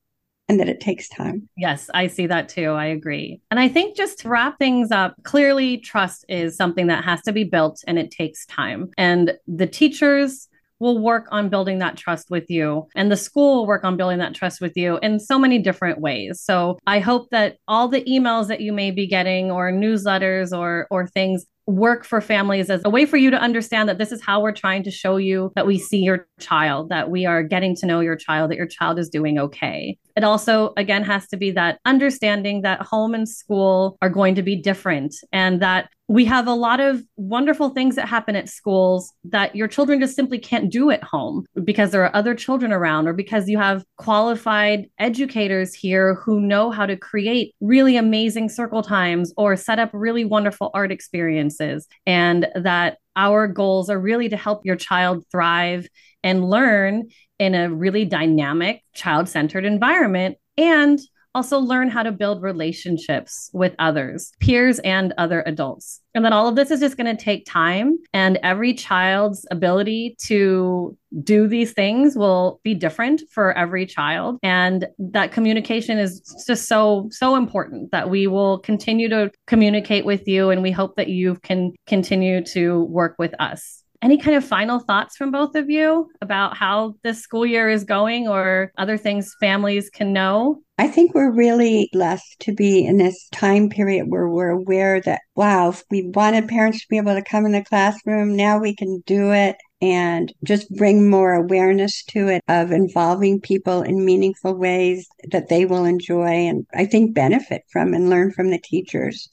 and 0.47 0.59
that 0.59 0.69
it 0.69 0.79
takes 0.79 1.09
time. 1.09 1.49
Yes, 1.57 1.89
I 1.93 2.07
see 2.07 2.27
that 2.27 2.49
too. 2.49 2.69
I 2.71 2.85
agree. 2.85 3.41
And 3.49 3.59
I 3.59 3.67
think 3.67 3.97
just 3.97 4.19
to 4.19 4.29
wrap 4.29 4.57
things 4.59 4.91
up, 4.91 5.15
clearly 5.23 5.77
trust 5.77 6.25
is 6.29 6.55
something 6.55 6.87
that 6.87 7.03
has 7.03 7.21
to 7.23 7.31
be 7.31 7.43
built 7.43 7.83
and 7.87 7.97
it 7.97 8.11
takes 8.11 8.45
time. 8.45 8.91
And 8.97 9.33
the 9.47 9.67
teachers 9.67 10.47
will 10.79 10.99
work 10.99 11.27
on 11.31 11.49
building 11.49 11.79
that 11.79 11.97
trust 11.97 12.29
with 12.29 12.49
you 12.49 12.87
and 12.95 13.11
the 13.11 13.17
school 13.17 13.55
will 13.55 13.67
work 13.67 13.83
on 13.83 13.97
building 13.97 14.19
that 14.19 14.35
trust 14.35 14.59
with 14.59 14.75
you 14.75 14.99
in 15.01 15.19
so 15.19 15.39
many 15.39 15.57
different 15.57 16.01
ways 16.01 16.41
so 16.41 16.77
i 16.85 16.99
hope 16.99 17.29
that 17.29 17.57
all 17.67 17.87
the 17.87 18.03
emails 18.03 18.47
that 18.47 18.59
you 18.59 18.73
may 18.73 18.91
be 18.91 19.07
getting 19.07 19.49
or 19.49 19.71
newsletters 19.71 20.51
or 20.51 20.85
or 20.91 21.07
things 21.07 21.45
work 21.67 22.05
for 22.05 22.21
families 22.21 22.69
as 22.69 22.81
a 22.85 22.89
way 22.89 23.05
for 23.05 23.17
you 23.17 23.31
to 23.31 23.37
understand 23.37 23.89
that 23.89 23.97
this 23.97 24.11
is 24.11 24.23
how 24.23 24.39
we're 24.39 24.51
trying 24.51 24.83
to 24.83 24.91
show 24.91 25.17
you 25.17 25.51
that 25.55 25.65
we 25.65 25.79
see 25.79 25.97
your 25.97 26.27
child, 26.39 26.89
that 26.89 27.09
we 27.09 27.25
are 27.25 27.41
getting 27.41 27.75
to 27.75 27.85
know 27.85 27.99
your 28.01 28.15
child, 28.15 28.51
that 28.51 28.57
your 28.57 28.67
child 28.67 28.99
is 28.99 29.09
doing 29.09 29.39
okay. 29.39 29.97
It 30.15 30.23
also, 30.23 30.73
again, 30.77 31.03
has 31.03 31.27
to 31.27 31.37
be 31.37 31.51
that 31.51 31.79
understanding 31.85 32.61
that 32.61 32.81
home 32.81 33.13
and 33.15 33.27
school 33.27 33.97
are 34.01 34.09
going 34.09 34.35
to 34.35 34.43
be 34.43 34.55
different 34.55 35.15
and 35.31 35.61
that 35.61 35.89
we 36.07 36.25
have 36.25 36.47
a 36.47 36.53
lot 36.53 36.79
of 36.79 37.03
wonderful 37.15 37.69
things 37.69 37.95
that 37.95 38.07
happen 38.07 38.35
at 38.35 38.47
schools 38.47 39.11
that 39.23 39.55
your 39.55 39.67
children 39.67 39.99
just 39.99 40.15
simply 40.15 40.37
can't 40.37 40.71
do 40.71 40.91
at 40.91 41.03
home 41.03 41.45
because 41.63 41.91
there 41.91 42.03
are 42.03 42.15
other 42.15 42.35
children 42.35 42.71
around 42.71 43.07
or 43.07 43.13
because 43.13 43.49
you 43.49 43.57
have 43.57 43.83
qualified 43.97 44.87
educators 44.99 45.73
here 45.73 46.13
who 46.15 46.39
know 46.39 46.69
how 46.69 46.85
to 46.85 46.95
create 46.95 47.53
really 47.59 47.97
amazing 47.97 48.49
circle 48.49 48.83
times 48.83 49.33
or 49.35 49.55
set 49.55 49.79
up 49.79 49.89
really 49.93 50.25
wonderful 50.25 50.69
art 50.75 50.91
experiences. 50.91 51.87
And 52.05 52.47
that 52.55 52.99
our 53.15 53.47
goals 53.47 53.89
are 53.89 53.99
really 53.99 54.29
to 54.29 54.37
help 54.37 54.63
your 54.63 54.75
child 54.75 55.25
thrive 55.31 55.87
and 56.23 56.49
learn 56.49 57.09
in 57.39 57.55
a 57.55 57.69
really 57.69 58.05
dynamic, 58.05 58.83
child 58.93 59.27
centered 59.27 59.65
environment. 59.65 60.37
And 60.57 60.99
also 61.35 61.59
learn 61.59 61.89
how 61.89 62.01
to 62.01 62.11
build 62.11 62.41
relationships 62.41 63.51
with 63.53 63.75
others, 63.77 64.31
peers, 64.39 64.79
and 64.79 65.13
other 65.17 65.43
adults. 65.45 66.01
And 66.15 66.23
then 66.23 66.33
all 66.33 66.47
of 66.47 66.55
this 66.55 66.71
is 66.71 66.79
just 66.79 66.95
going 66.95 67.15
to 67.15 67.23
take 67.23 67.45
time, 67.45 67.99
and 68.13 68.39
every 68.41 68.73
child's 68.73 69.45
ability 69.51 70.15
to 70.23 70.97
do 71.23 71.47
these 71.47 71.73
things 71.73 72.15
will 72.15 72.59
be 72.63 72.73
different 72.73 73.21
for 73.29 73.51
every 73.57 73.85
child. 73.85 74.39
And 74.41 74.87
that 74.97 75.31
communication 75.31 75.97
is 75.97 76.21
just 76.47 76.67
so, 76.67 77.09
so 77.11 77.35
important 77.35 77.91
that 77.91 78.09
we 78.09 78.27
will 78.27 78.59
continue 78.59 79.09
to 79.09 79.31
communicate 79.45 80.05
with 80.05 80.27
you. 80.27 80.49
And 80.49 80.61
we 80.63 80.71
hope 80.71 80.95
that 80.95 81.09
you 81.09 81.35
can 81.35 81.73
continue 81.85 82.43
to 82.45 82.83
work 82.85 83.15
with 83.19 83.33
us 83.39 83.83
any 84.01 84.17
kind 84.17 84.35
of 84.37 84.45
final 84.45 84.79
thoughts 84.79 85.15
from 85.15 85.31
both 85.31 85.55
of 85.55 85.69
you 85.69 86.09
about 86.21 86.55
how 86.55 86.95
this 87.03 87.21
school 87.21 87.45
year 87.45 87.69
is 87.69 87.83
going 87.83 88.27
or 88.27 88.71
other 88.77 88.97
things 88.97 89.35
families 89.39 89.89
can 89.89 90.13
know? 90.13 90.61
I 90.77 90.87
think 90.87 91.13
we're 91.13 91.31
really 91.31 91.89
blessed 91.93 92.39
to 92.41 92.53
be 92.53 92.85
in 92.85 92.97
this 92.97 93.29
time 93.31 93.69
period 93.69 94.07
where 94.09 94.27
we're 94.27 94.49
aware 94.49 94.99
that, 95.01 95.21
wow, 95.35 95.69
if 95.69 95.83
we 95.89 96.11
wanted 96.13 96.49
parents 96.49 96.81
to 96.81 96.87
be 96.89 96.97
able 96.97 97.15
to 97.15 97.23
come 97.23 97.45
in 97.45 97.53
the 97.53 97.63
classroom, 97.63 98.35
now 98.35 98.59
we 98.59 98.75
can 98.75 99.01
do 99.05 99.31
it 99.31 99.55
and 99.81 100.33
just 100.43 100.73
bring 100.75 101.09
more 101.09 101.33
awareness 101.33 102.03
to 102.05 102.27
it 102.27 102.41
of 102.47 102.71
involving 102.71 103.39
people 103.39 103.81
in 103.81 104.05
meaningful 104.05 104.53
ways 104.53 105.07
that 105.31 105.49
they 105.49 105.65
will 105.65 105.85
enjoy 105.85 106.27
and 106.27 106.65
I 106.73 106.85
think 106.85 107.13
benefit 107.13 107.63
from 107.71 107.93
and 107.93 108.09
learn 108.09 108.31
from 108.31 108.49
the 108.49 108.59
teachers 108.59 109.29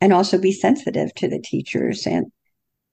and 0.00 0.12
also 0.12 0.38
be 0.38 0.52
sensitive 0.52 1.12
to 1.14 1.28
the 1.28 1.40
teachers 1.40 2.06
and 2.06 2.26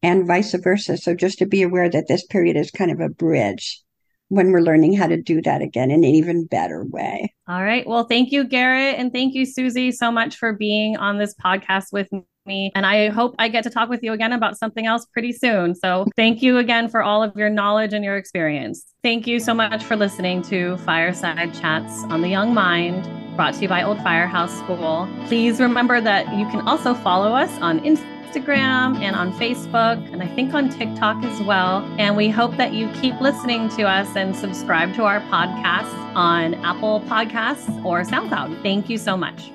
and 0.04 0.28
vice 0.28 0.54
versa. 0.54 0.98
So 0.98 1.16
just 1.16 1.40
to 1.40 1.46
be 1.46 1.64
aware 1.64 1.90
that 1.90 2.08
this 2.08 2.26
period 2.26 2.58
is 2.58 2.70
kind 2.70 2.92
of 2.92 3.00
a 3.00 3.10
bridge 3.10 3.82
when 4.28 4.52
we're 4.52 4.62
learning 4.62 4.94
how 4.94 5.08
to 5.08 5.22
do 5.22 5.42
that 5.42 5.62
again 5.62 5.92
in 5.92 6.04
an 6.04 6.10
even 6.10 6.46
better 6.46 6.86
way. 6.86 7.34
All 7.48 7.64
right. 7.64 7.88
Well, 7.88 8.06
thank 8.06 8.32
you, 8.32 8.44
Garrett. 8.44 9.00
And 9.00 9.12
thank 9.14 9.34
you, 9.34 9.46
Susie, 9.46 9.92
so 9.92 10.12
much 10.12 10.36
for 10.36 10.54
being 10.54 10.98
on 10.98 11.18
this 11.18 11.34
podcast 11.36 11.88
with 11.92 12.10
me. 12.46 12.72
And 12.76 12.86
I 12.86 13.10
hope 13.10 13.36
I 13.40 13.48
get 13.48 13.64
to 13.64 13.70
talk 13.70 13.90
with 13.90 14.04
you 14.04 14.12
again 14.12 14.34
about 14.34 14.58
something 14.58 14.86
else 14.86 15.06
pretty 15.14 15.32
soon. 15.32 15.76
So 15.76 16.08
thank 16.18 16.42
you 16.42 16.58
again 16.58 16.90
for 16.90 17.02
all 17.02 17.24
of 17.24 17.36
your 17.38 17.50
knowledge 17.50 17.94
and 17.94 18.04
your 18.04 18.18
experience. 18.18 18.84
Thank 19.04 19.28
you 19.28 19.40
so 19.40 19.54
much 19.54 19.84
for 19.84 19.96
listening 19.96 20.42
to 20.44 20.78
Fireside 20.80 21.54
Chats 21.54 22.04
on 22.06 22.22
the 22.22 22.28
Young 22.28 22.54
Mind. 22.54 23.08
Brought 23.38 23.54
to 23.56 23.62
you 23.62 23.68
by 23.70 23.84
Old 23.84 24.02
Firehouse 24.02 24.56
School. 24.60 25.08
Please 25.28 25.60
remember 25.60 26.02
that 26.02 26.26
you 26.38 26.48
can 26.50 26.68
also 26.68 26.94
follow 26.94 27.34
us 27.34 27.52
on 27.62 27.80
Instagram 27.82 28.13
Instagram 28.34 29.00
and 29.02 29.16
on 29.16 29.32
Facebook, 29.34 30.12
and 30.12 30.22
I 30.24 30.28
think 30.28 30.54
on 30.54 30.70
TikTok 30.70 31.24
as 31.24 31.42
well. 31.42 31.84
And 32.00 32.18
we 32.18 32.30
hope 32.30 32.58
that 32.58 32.74
you 32.74 32.90
keep 32.94 33.20
listening 33.22 33.70
to 33.70 33.84
us 33.84 34.16
and 34.16 34.36
subscribe 34.36 34.94
to 34.96 35.04
our 35.04 35.20
podcast 35.22 35.94
on 36.16 36.56
Apple 36.56 37.02
Podcasts 37.02 37.84
or 37.86 38.02
SoundCloud. 38.02 38.62
Thank 38.64 38.90
you 38.90 38.98
so 38.98 39.16
much. 39.16 39.52